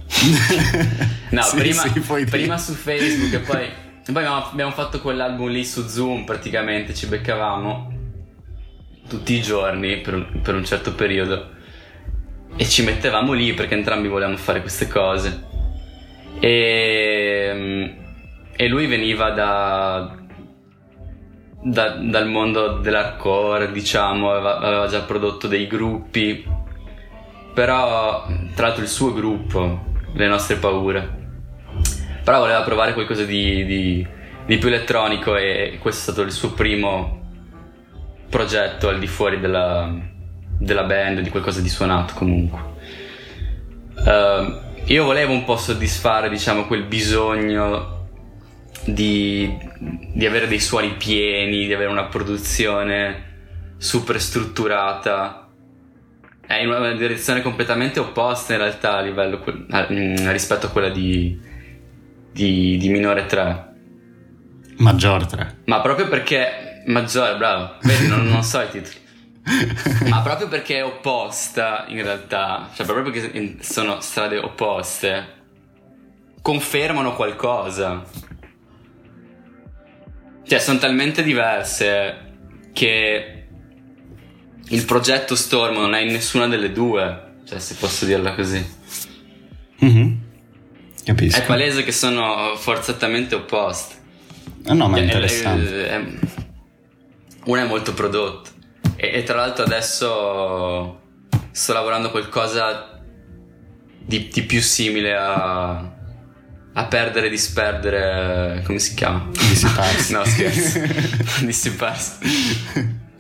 [1.30, 3.70] no, sì, prima, sì, prima su Facebook e poi
[4.14, 7.92] poi abbiamo fatto quell'album lì su Zoom, praticamente ci beccavamo
[9.10, 11.50] tutti i giorni per un, per un certo periodo.
[12.56, 15.46] E ci mettevamo lì perché entrambi volevamo fare queste cose.
[16.40, 17.96] E,
[18.56, 20.16] e lui veniva da,
[21.64, 26.46] da, dal mondo dell'hardcore, diciamo, aveva, aveva, già prodotto dei gruppi,
[27.54, 31.17] però tra l'altro il suo gruppo, Le nostre paure
[32.28, 34.06] però voleva provare qualcosa di, di,
[34.46, 37.22] di più elettronico e questo è stato il suo primo
[38.28, 39.90] progetto al di fuori della,
[40.60, 42.60] della band, di qualcosa di suonato comunque.
[43.94, 48.10] Uh, io volevo un po' soddisfare, diciamo, quel bisogno
[48.84, 49.58] di,
[50.12, 53.24] di avere dei suoni pieni, di avere una produzione
[53.78, 55.48] super strutturata.
[56.46, 61.47] È in una direzione completamente opposta in realtà a livello mm, rispetto a quella di,
[62.32, 63.66] di, di minore 3.
[64.78, 65.58] Maggiore 3.
[65.66, 67.76] Ma proprio perché maggiore, bravo.
[67.82, 69.06] Vedi, non, non so i titoli.
[70.10, 75.36] Ma proprio perché è opposta in realtà, cioè proprio perché sono strade opposte,
[76.42, 78.04] confermano qualcosa.
[80.44, 82.26] Cioè, sono talmente diverse
[82.74, 83.48] che
[84.70, 88.76] il progetto Storm non è in nessuna delle due, cioè se posso dirla così.
[89.84, 90.14] Mm-hmm.
[91.08, 91.40] Capisco.
[91.40, 93.96] È palese che sono forzatamente opposte.
[94.66, 95.88] Ah no, ma è interessante.
[95.88, 96.06] È, è,
[97.46, 98.50] una è molto prodotta.
[98.98, 101.00] E, e, tra l'altro adesso
[101.50, 103.00] sto lavorando qualcosa
[103.98, 105.78] di, di più simile a,
[106.74, 108.62] a perdere e disperdere.
[108.66, 109.30] Come si chiama?
[109.32, 110.12] Dissiparsi.
[110.12, 110.82] no, scherzo.
[111.46, 112.16] Dissiparsi.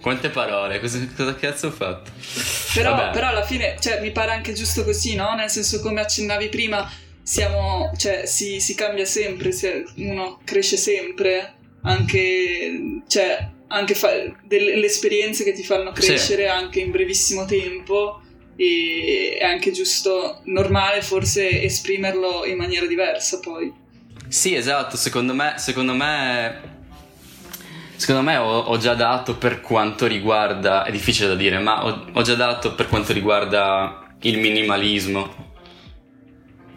[0.02, 0.82] Quante parole?
[0.82, 2.12] Cosa, cosa cazzo ho fatto?
[2.74, 5.34] Però, però, alla fine, cioè, mi pare anche giusto così, no?
[5.36, 6.86] Nel senso, come accennavi prima,
[7.28, 9.52] siamo, cioè, si, si cambia sempre,
[9.98, 16.50] uno cresce sempre, anche, cioè, anche fa- delle esperienze che ti fanno crescere sì.
[16.50, 18.22] anche in brevissimo tempo
[18.56, 23.74] e è anche giusto, normale forse esprimerlo in maniera diversa poi.
[24.30, 26.62] Sì, esatto, secondo me, secondo me,
[27.98, 32.06] secondo me ho, ho, già dato per quanto riguarda, è difficile da dire, ma ho,
[32.14, 35.48] ho già dato per quanto riguarda il minimalismo.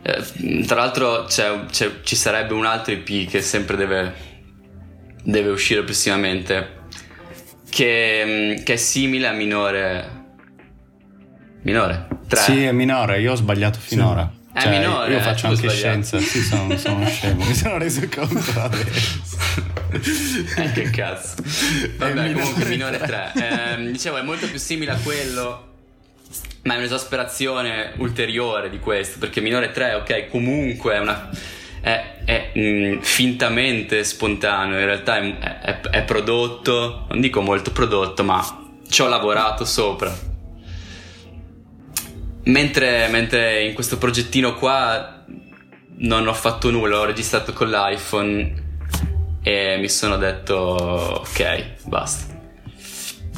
[0.03, 4.15] Eh, tra l'altro c'è, c'è, ci sarebbe un altro EP che sempre deve,
[5.23, 6.79] deve uscire prossimamente
[7.69, 10.19] che, mm, che è simile a minore.
[11.63, 12.09] Minore?
[12.27, 12.41] 3.
[12.41, 14.31] Sì, è minore, io ho sbagliato finora.
[14.33, 14.39] Sì.
[14.61, 15.13] Cioè, è minore.
[15.15, 17.45] Io faccio anche scienza, sì, sono, sono scemo.
[17.45, 19.39] Mi sono reso conto adesso.
[20.57, 21.37] eh, che cazzo.
[21.97, 23.33] Vabbè, minore comunque minore 3.
[23.35, 25.70] Eh, dicevo, è molto più simile a quello.
[26.63, 31.31] Ma è un'esasperazione ulteriore di questo, perché minore 3, ok, comunque è una
[31.81, 38.23] è, è mh, mm, fintamente spontaneo, in realtà è, è, prodotto, non dico molto prodotto,
[38.23, 40.29] ma ci ho lavorato sopra.
[42.45, 45.25] Mentre, mentre in questo progettino qua
[45.99, 48.69] non ho fatto nulla, ho registrato con l'iPhone
[49.43, 52.39] e mi sono detto ok, basta.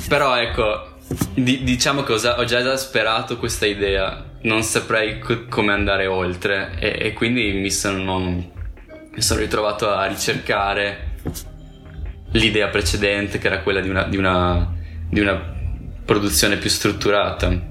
[0.08, 0.91] Però ecco,
[1.34, 4.30] di, diciamo che ho, già esasperato questa idea.
[4.42, 10.06] Non saprei co- come andare oltre e, e quindi mi sono, mi sono, ritrovato a
[10.06, 11.10] ricercare
[12.32, 14.74] l'idea precedente che era quella di una, di una,
[15.08, 15.40] di una
[16.04, 17.70] produzione più strutturata.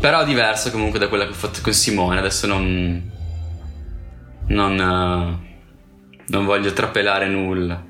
[0.00, 2.18] Però diversa comunque da quella che ho fatto con Simone.
[2.18, 3.10] Adesso non
[4.52, 5.40] non, uh,
[6.26, 7.82] non voglio trapelare nulla.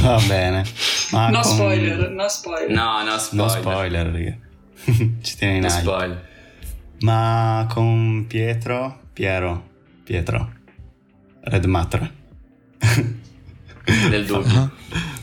[0.00, 0.64] Va bene
[1.10, 1.52] Ma no con...
[1.52, 4.38] spoiler no spoiler no no spoiler no spoiler
[5.22, 6.34] ci tieni in no spoiler
[7.02, 9.68] ma con Pietro, Piero,
[10.04, 10.52] Pietro,
[11.40, 12.12] Red Matter.
[14.08, 14.72] Del dubbio.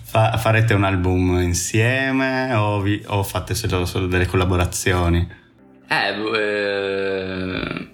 [0.04, 5.28] Fa, farete un album insieme o, vi, o fate solo, solo, delle collaborazioni?
[5.88, 7.88] Eh, eh...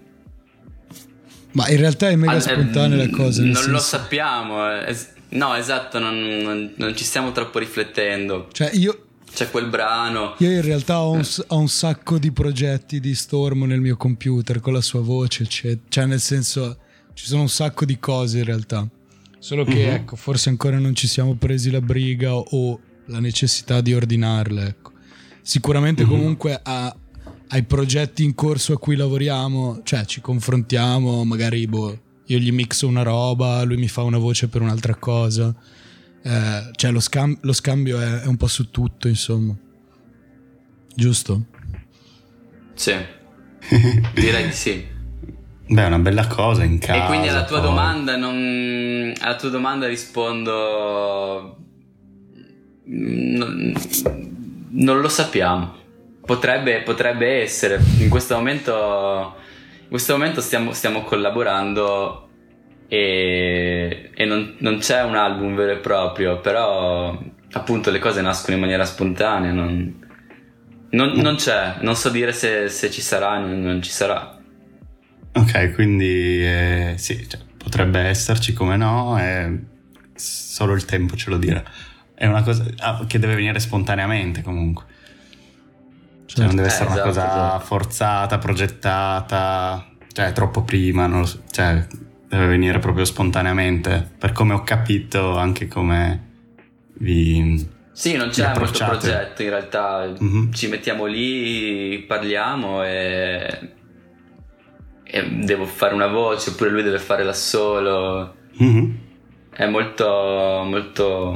[1.52, 3.41] Ma in realtà è mega All- spontanea la cosa.
[3.41, 3.71] Non senso...
[3.71, 4.69] lo sappiamo.
[4.82, 8.48] Es- no, esatto, non, non, non, ci stiamo troppo riflettendo.
[8.52, 10.36] Cioè, io, c'è quel brano.
[10.39, 14.60] Io in realtà ho un, ho un, sacco di progetti di Storm nel mio computer
[14.60, 15.82] con la sua voce, eccetera.
[15.88, 16.78] Cioè, nel senso,
[17.13, 18.88] ci sono un sacco di cose in realtà.
[19.39, 19.94] Solo che, mm-hmm.
[19.96, 24.92] ecco, forse ancora non ci siamo presi la briga o la necessità di ordinarle, ecco.
[25.42, 26.12] Sicuramente mm-hmm.
[26.12, 26.96] comunque a,
[27.50, 31.98] ai progetti in corso a cui lavoriamo, cioè ci confrontiamo, magari boh,
[32.30, 35.56] io gli mixo una roba, lui mi fa una voce per un'altra cosa
[36.22, 39.56] eh, cioè lo, scam- lo scambio è, è, un po' su tutto, insomma.
[40.94, 41.46] Giusto?
[42.74, 42.94] Sì,
[44.13, 44.98] direi di sì.
[45.68, 47.03] Beh, è una bella cosa in casa.
[47.03, 49.14] E quindi alla tua, domanda, non...
[49.20, 51.58] alla tua domanda rispondo...
[52.91, 53.74] Non,
[54.70, 55.78] non lo sappiamo.
[56.26, 57.80] Potrebbe, potrebbe, essere.
[57.99, 59.36] In questo momento,
[59.82, 62.28] in questo momento stiamo, stiamo collaborando
[62.90, 67.18] e, e non, non, c'è un album vero e proprio, però
[67.52, 70.08] appunto le cose nascono in maniera spontanea, non,
[70.90, 74.38] non, non c'è, non so dire se, se ci sarà o non, ci sarà.
[75.34, 79.60] Ok, quindi eh, sì, cioè, potrebbe esserci come no, e
[80.16, 81.64] solo il tempo ce lo dirà.
[82.16, 84.86] È una cosa ah, che deve venire spontaneamente comunque.
[86.26, 86.86] Cioè, non deve certo.
[86.86, 87.66] essere eh, una esatto, cosa esatto.
[87.66, 89.88] forzata, progettata.
[90.00, 91.86] Cioè, cioè troppo prima, non lo so, cioè
[92.30, 96.27] deve venire proprio spontaneamente, per come ho capito anche come
[96.99, 97.67] vi...
[97.91, 100.51] Sì, non c'è molto progetto in realtà, mm-hmm.
[100.51, 103.71] ci mettiamo lì, parliamo e...
[105.03, 105.30] e...
[105.43, 108.36] devo fare una voce oppure lui deve fare l'assolo.
[108.61, 108.91] Mm-hmm.
[109.51, 110.05] È molto,
[110.65, 111.36] molto,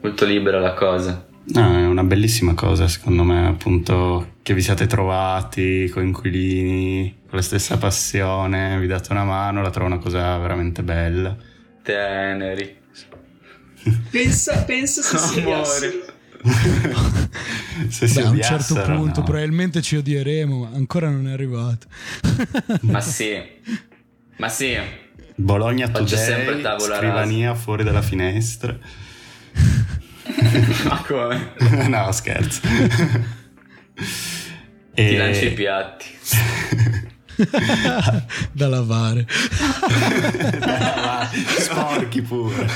[0.00, 1.26] molto libera la cosa.
[1.52, 7.44] No, è una bellissima cosa secondo me appunto che vi siate trovati coinquilini con la
[7.44, 11.36] stessa passione, vi date una mano, la trovo una cosa veramente bella.
[11.82, 12.78] Teneri.
[14.10, 15.92] Pensa, pensa se si odiassero.
[17.88, 19.26] se si Beh, a un certo punto no.
[19.26, 21.86] probabilmente ci odieremo, ma ancora non è arrivato.
[22.82, 23.36] ma sì,
[24.36, 24.76] ma sì.
[25.34, 27.60] Bologna today, scrivania rasa.
[27.60, 28.78] fuori dalla finestra.
[30.84, 31.52] Ma come?
[31.88, 32.60] no, scherzo.
[34.94, 35.08] e...
[35.08, 36.06] Ti lanci i piatti.
[38.52, 39.26] da lavare.
[40.58, 41.28] da lavare.
[41.58, 42.66] Sporchi pure.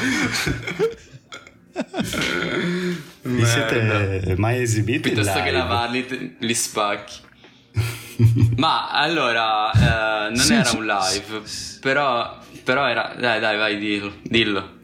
[3.22, 5.10] Vi siete mai esibiti?
[5.10, 7.22] Piuttosto che lavarli, li spacchi.
[8.56, 11.42] Ma allora, eh, non sì, era un live,
[11.80, 13.14] però, però era...
[13.18, 14.12] Dai, dai, vai, dillo.
[14.22, 14.82] dillo.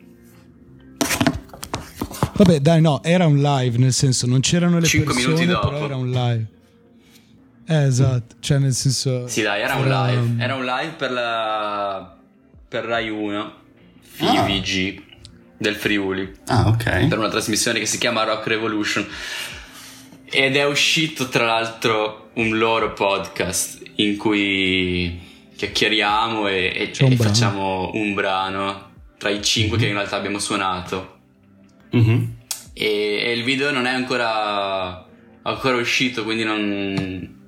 [2.43, 5.69] Vabbè, dai, no, era un live, nel senso, non c'erano le 5 persone, minuti dopo.
[5.69, 6.47] però era un live.
[7.67, 9.29] Eh, esatto, cioè nel senso...
[9.29, 9.83] Sì, dai, era, era...
[9.83, 10.43] un live.
[10.43, 12.17] Era un live per la...
[12.67, 13.55] per Rai 1,
[14.01, 15.17] FIVG, ah.
[15.59, 16.33] del Friuli.
[16.47, 17.09] Ah, ok.
[17.09, 19.07] Per una trasmissione che si chiama Rock Revolution.
[20.25, 25.21] Ed è uscito, tra l'altro, un loro podcast in cui
[25.57, 29.85] chiacchieriamo e, e, e facciamo un brano tra i cinque mm-hmm.
[29.85, 31.19] che in realtà abbiamo suonato.
[31.97, 32.25] Mm-hmm.
[32.73, 35.07] E, e, il video non è ancora,
[35.43, 37.39] ancora uscito, quindi non,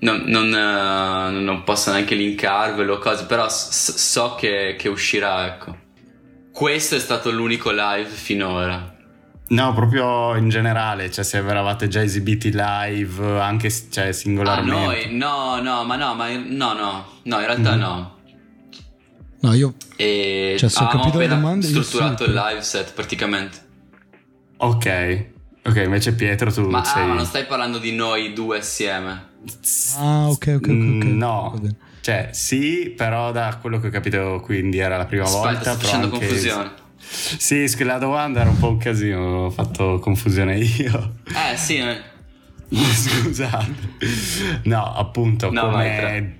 [0.00, 5.46] non, non, uh, non, posso neanche linkarvelo o cose, però so, so che, che, uscirà,
[5.46, 5.76] ecco.
[6.52, 8.96] Questo è stato l'unico live finora.
[9.50, 14.74] No, proprio in generale, cioè se eravate già esibiti live, anche cioè, singolarmente.
[14.74, 15.16] Ah, noi?
[15.16, 17.78] No, no, ma no, ma no, no, no, in realtà mm.
[17.78, 18.17] no.
[19.40, 19.74] No, io...
[19.96, 21.66] E cioè, se ho capito la domanda...
[21.66, 23.66] strutturato il live set praticamente.
[24.56, 25.26] Ok,
[25.64, 27.02] ok, invece Pietro tu ma, sei...
[27.02, 29.26] Ah, ma non stai parlando di noi due assieme?
[29.96, 30.62] Ah, ok, ok, ok.
[30.62, 31.12] okay.
[31.12, 31.60] No,
[32.00, 35.72] cioè sì, però da quello che ho capito quindi era la prima Aspetta, volta.
[35.72, 36.18] Sto facendo anche...
[36.18, 36.70] confusione.
[36.98, 41.14] Sì, la domanda era un po' un casino, ho fatto confusione io.
[41.26, 41.76] Eh sì.
[41.76, 42.00] Eh.
[42.74, 43.74] Scusate.
[44.64, 46.36] No, appunto, no, come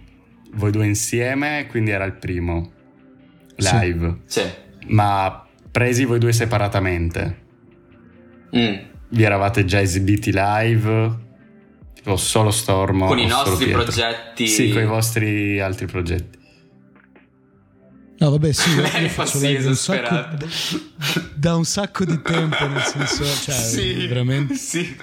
[0.55, 2.73] voi due insieme, quindi era il primo
[3.59, 4.21] live.
[4.27, 4.43] Sì.
[4.87, 7.47] Ma presi voi due separatamente.
[8.57, 8.75] Mm.
[9.11, 11.27] Vi eravate già esibiti live?
[11.95, 13.07] Tipo solo Storm?
[13.07, 14.47] Con i nostri progetti?
[14.47, 16.39] Sì, con i vostri altri progetti.
[18.21, 20.37] No, vabbè, sì, io, io faccio live un sacco, da,
[21.35, 24.55] da, un sacco di tempo, nel senso, cioè, sì, veramente...
[24.57, 24.97] Sì.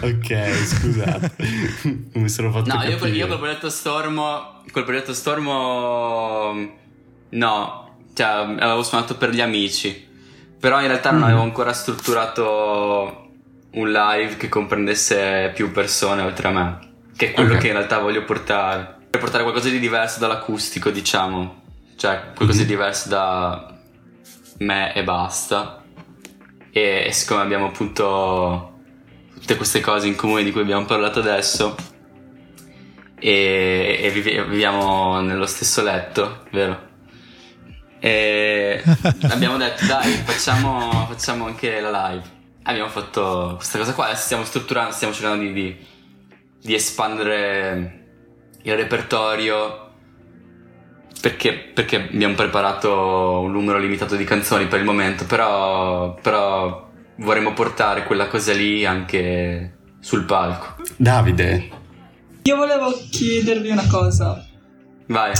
[0.00, 1.32] Ok, scusate,
[2.14, 6.76] mi sono fatto No, io, io col progetto Stormo, col progetto Stormo,
[7.28, 7.79] no,
[8.14, 10.08] cioè, avevo suonato per gli amici,
[10.58, 11.24] però in realtà non mm.
[11.24, 13.28] avevo ancora strutturato
[13.72, 16.78] un live che comprendesse più persone oltre a me,
[17.16, 17.60] che è quello okay.
[17.62, 18.98] che in realtà voglio portare.
[19.10, 21.62] Voglio portare qualcosa di diverso dall'acustico, diciamo,
[21.96, 22.58] cioè qualcosa mm-hmm.
[22.58, 23.74] di diverso da
[24.58, 25.82] me e basta.
[26.72, 28.78] E, e siccome abbiamo appunto
[29.34, 31.74] tutte queste cose in comune di cui abbiamo parlato adesso
[33.18, 36.88] e, e viviamo nello stesso letto, vero?
[38.00, 38.82] E
[39.28, 42.38] abbiamo detto dai facciamo, facciamo anche la live
[42.70, 45.76] abbiamo fatto questa cosa qua, stiamo strutturando, stiamo cercando di, di,
[46.62, 47.98] di espandere
[48.62, 49.88] il repertorio
[51.20, 57.52] perché, perché, abbiamo preparato un numero limitato di canzoni per il momento, però, però vorremmo
[57.52, 60.76] portare quella cosa lì anche sul palco.
[60.96, 61.78] Davide.
[62.42, 64.42] Io volevo chiedervi una cosa.
[65.08, 65.32] Vai.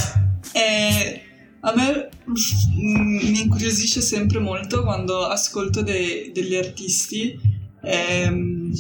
[0.52, 1.30] Eh,
[1.61, 7.38] a me mm, mi incuriosisce sempre molto quando ascolto de- degli artisti
[7.82, 8.72] ehm,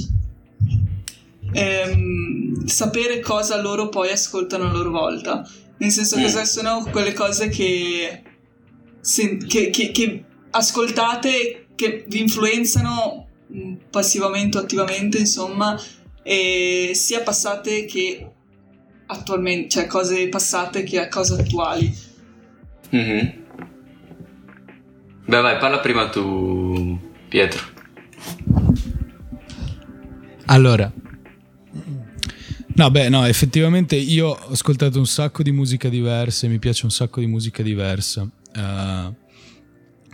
[1.52, 5.48] ehm, sapere cosa loro poi ascoltano a loro volta.
[5.78, 6.42] Nel senso che mm.
[6.42, 8.22] sono quelle cose che,
[9.46, 15.80] che, che, che ascoltate, che vi influenzano mm, passivamente o attivamente, insomma,
[16.22, 18.30] e sia passate che
[19.06, 22.08] attualmente, cioè cose passate che cose attuali.
[22.94, 23.28] Mm-hmm.
[25.26, 27.78] Beh, vai, parla prima tu, Pietro.
[30.46, 30.92] Allora,
[32.80, 36.90] No, beh, no, effettivamente io ho ascoltato un sacco di musica diversa, mi piace un
[36.90, 38.22] sacco di musica diversa.
[38.22, 39.14] Uh,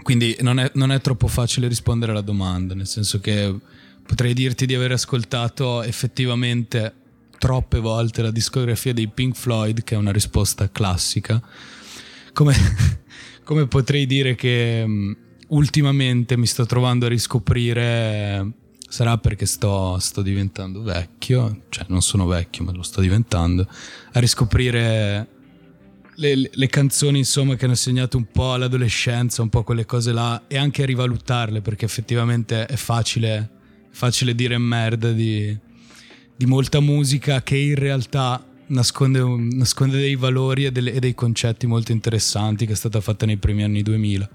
[0.02, 3.54] quindi non è, non è, troppo facile rispondere alla domanda, nel senso che
[4.04, 6.92] potrei dirti di aver ascoltato effettivamente
[7.38, 11.40] troppe volte la discografia dei Pink Floyd, che è una risposta classica.
[12.36, 12.52] Come,
[13.44, 15.16] come potrei dire che um,
[15.48, 18.52] ultimamente mi sto trovando a riscoprire,
[18.86, 23.66] sarà perché sto, sto diventando vecchio, cioè non sono vecchio ma lo sto diventando,
[24.12, 25.28] a riscoprire
[26.16, 30.42] le, le, canzoni insomma che hanno segnato un po' l'adolescenza, un po' quelle cose là
[30.46, 33.48] e anche a rivalutarle perché effettivamente è facile,
[33.92, 35.56] facile dire merda di,
[36.36, 39.22] di, molta musica che in realtà nasconde,
[39.54, 43.36] nasconde dei valori e, delle, e, dei concetti molto interessanti che è stata fatta nei
[43.36, 44.28] primi anni 2000.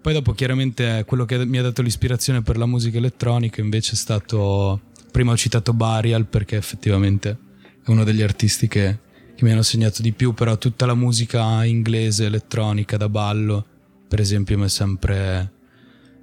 [0.00, 3.96] Poi dopo chiaramente quello che mi ha dato l'ispirazione per la musica elettronica invece è
[3.96, 7.36] stato, prima ho citato Barial perché effettivamente
[7.84, 9.06] è uno degli artisti che
[9.38, 13.64] che mi hanno segnato di più, però tutta la musica inglese elettronica da ballo,
[14.08, 15.52] per esempio, mi è sempre,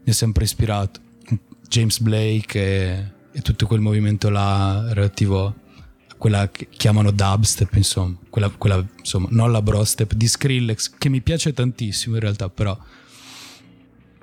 [0.04, 1.00] mi è sempre ispirato.
[1.70, 5.56] James Blake e, e, tutto quel movimento là relativo
[6.18, 11.22] quella che chiamano dubstep, insomma, quella, quella insomma, non la brostep di Skrillex, che mi
[11.22, 12.78] piace tantissimo in realtà, però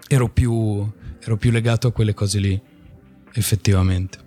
[0.08, 0.90] ero più,
[1.20, 2.60] ero più legato a quelle cose lì,
[3.32, 4.18] effettivamente.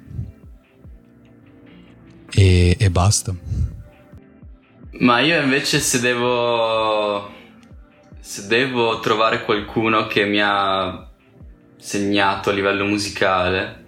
[2.32, 3.36] E, e basta.
[4.99, 7.34] Ma io invece se devo...
[8.20, 11.07] Se devo trovare qualcuno che mi ha
[11.78, 13.86] segnato a livello musicale,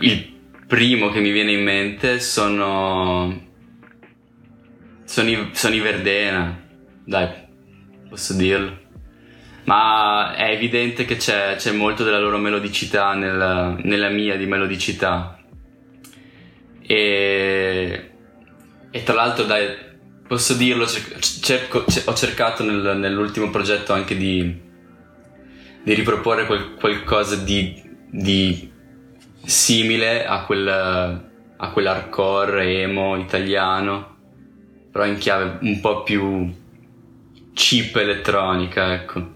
[0.00, 0.35] il
[0.66, 3.44] primo che mi viene in mente sono...
[5.04, 6.60] Sono i, sono i Verdena,
[7.04, 7.28] dai,
[8.08, 8.84] posso dirlo.
[9.64, 15.38] Ma è evidente che c'è, c'è molto della loro melodicità nella, nella mia di melodicità.
[16.82, 18.10] E
[18.96, 19.76] e tra l'altro, dai,
[20.26, 24.58] posso dirlo, cerco, ho cercato nel, nell'ultimo progetto anche di,
[25.84, 28.72] di riproporre quel, qualcosa di, di,
[29.46, 34.16] simile a quel, a quell'hardcore emo italiano,
[34.90, 36.52] però in chiave un po' più
[37.54, 39.34] cheap elettronica, ecco.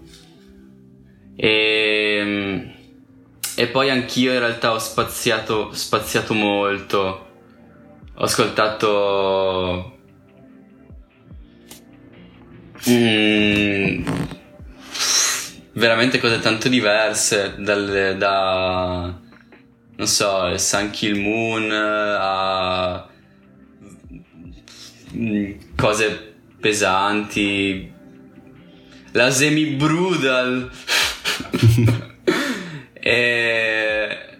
[1.35, 2.75] E,
[3.55, 7.29] e poi anch'io in realtà ho spaziato, spaziato molto
[8.21, 9.97] ho ascoltato
[12.87, 14.03] mm,
[15.73, 19.20] veramente cose tanto diverse dalle, da
[19.95, 23.07] non so Sun Kill Moon a
[25.15, 27.91] mm, cose pesanti
[29.11, 30.71] la semi brutal
[32.93, 34.31] e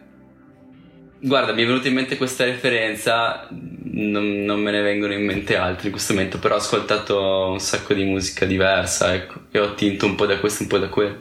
[1.24, 5.56] Guarda, mi è venuta in mente questa referenza, non, non, me ne vengono in mente
[5.56, 9.76] altri in questo momento, però ho ascoltato un sacco di musica diversa, ecco, e ho
[9.76, 11.18] tinto un po' da questo, un po' da quello.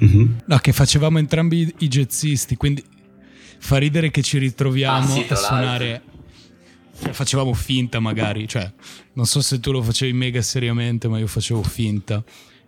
[0.00, 0.26] Mm-hmm.
[0.44, 2.84] No, che facevamo entrambi i jazzisti, quindi
[3.58, 6.02] fa ridere che ci ritroviamo ah, sì, a suonare.
[7.00, 8.70] Cioè, facevamo finta magari, cioè,
[9.14, 12.22] non so se tu lo facevi mega seriamente, ma io facevo finta.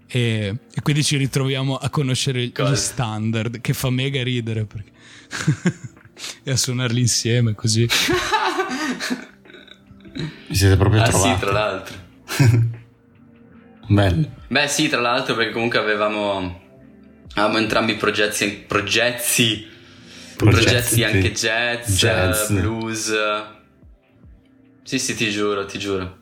[0.08, 2.72] E, e quindi ci ritroviamo a conoscere Cosa?
[2.72, 4.90] gli standard, che fa mega ridere perché...
[6.42, 7.86] e a suonarli insieme così.
[10.48, 11.34] Vi siete proprio ah, trovati?
[11.34, 11.96] sì, tra l'altro.
[13.88, 14.28] Bello.
[14.48, 16.60] Beh, sì, tra l'altro, perché comunque avevamo,
[17.34, 19.66] avevamo entrambi progetti, progetti,
[20.36, 23.12] progetti anche jazz, jazz, blues.
[24.82, 26.18] Sì, sì, ti giuro, ti giuro.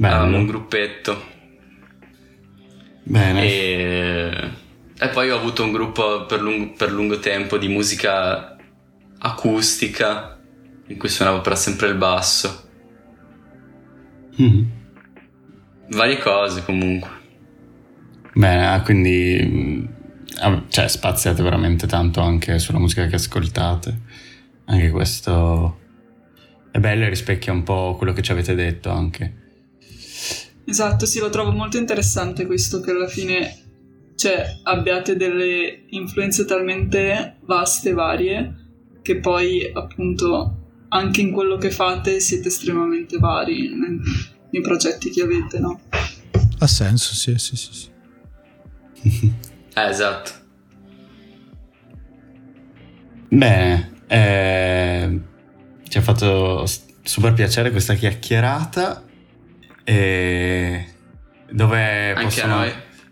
[0.00, 1.30] Avevamo un gruppetto.
[3.04, 3.42] Bene.
[3.42, 4.50] E,
[4.98, 8.56] e poi ho avuto un gruppo per lungo, per lungo tempo di musica
[9.18, 10.38] acustica
[10.86, 12.68] in cui suonavo per sempre il basso.
[14.40, 14.62] Mm.
[15.88, 17.20] Varie cose comunque.
[18.34, 19.84] Bene, ah, quindi mm,
[20.68, 24.00] cioè, spaziate veramente tanto anche sulla musica che ascoltate.
[24.64, 25.80] Anche questo
[26.70, 29.40] è bello e rispecchia un po' quello che ci avete detto anche.
[30.64, 33.62] Esatto, sì, lo trovo molto interessante questo che alla fine
[34.14, 38.56] cioè, abbiate delle influenze talmente vaste e varie
[39.02, 43.98] che poi appunto anche in quello che fate siete estremamente vari nei,
[44.50, 45.80] nei progetti che avete, no?
[46.58, 47.90] Ha senso, sì, sì, sì.
[49.02, 49.32] sì.
[49.74, 50.30] eh, esatto.
[53.28, 55.20] Bene, eh,
[55.88, 56.66] ci ha fatto
[57.02, 59.04] super piacere questa chiacchierata.
[59.84, 60.86] E
[61.50, 62.64] dove possono,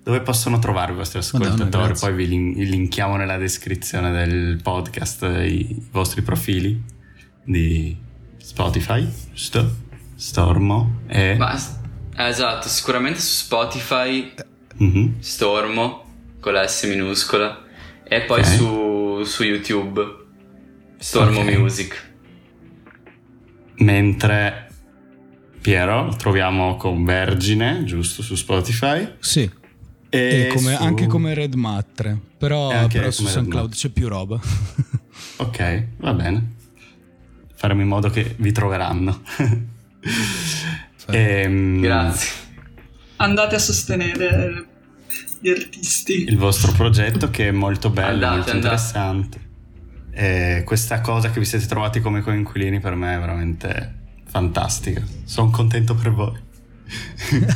[0.03, 1.71] dove possono trovare i vostri ascoltatori?
[1.71, 2.29] Madonna, Poi vi
[2.69, 6.83] linkiamo nella descrizione del podcast i vostri profili
[7.45, 7.97] di
[8.39, 9.89] Spotify, giusto?
[10.15, 11.37] Stormo e...
[11.37, 11.59] Ma,
[12.17, 14.33] esatto, sicuramente su Spotify
[14.83, 15.19] mm-hmm.
[15.19, 16.10] Stormo
[16.41, 17.65] con la S minuscola
[18.03, 18.57] e poi okay.
[18.57, 20.03] su, su, YouTube
[20.99, 21.57] Stormo okay.
[21.57, 22.09] Music.
[23.77, 24.69] Mentre
[25.61, 29.17] Piero lo troviamo con Vergine, giusto, su Spotify.
[29.21, 29.49] Sì.
[30.09, 30.83] E, e come, su...
[30.83, 34.41] anche come Red Matre, però, però su SoundCloud c'è più roba.
[35.37, 36.55] ok, va bene.
[37.55, 39.23] Faremo in modo che vi troveranno.
[41.07, 41.13] e,
[41.43, 42.31] ehm, Grazie.
[43.17, 44.70] Andate a sostenere
[45.41, 46.25] gli artisti.
[46.25, 48.57] Il vostro progetto che è molto bello, andate, molto andate.
[48.57, 49.49] interessante.
[50.13, 55.03] E questa cosa che vi siete trovati come coinquilini per me è veramente fantastica.
[55.25, 56.39] Sono contento per voi.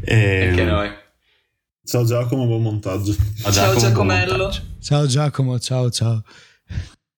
[0.00, 0.48] e...
[0.48, 0.90] Anche noi.
[1.84, 3.14] Ciao Giacomo, buon montaggio.
[3.40, 4.52] Ciao, ciao Giacomello.
[4.80, 6.22] Ciao Giacomo, ciao ciao.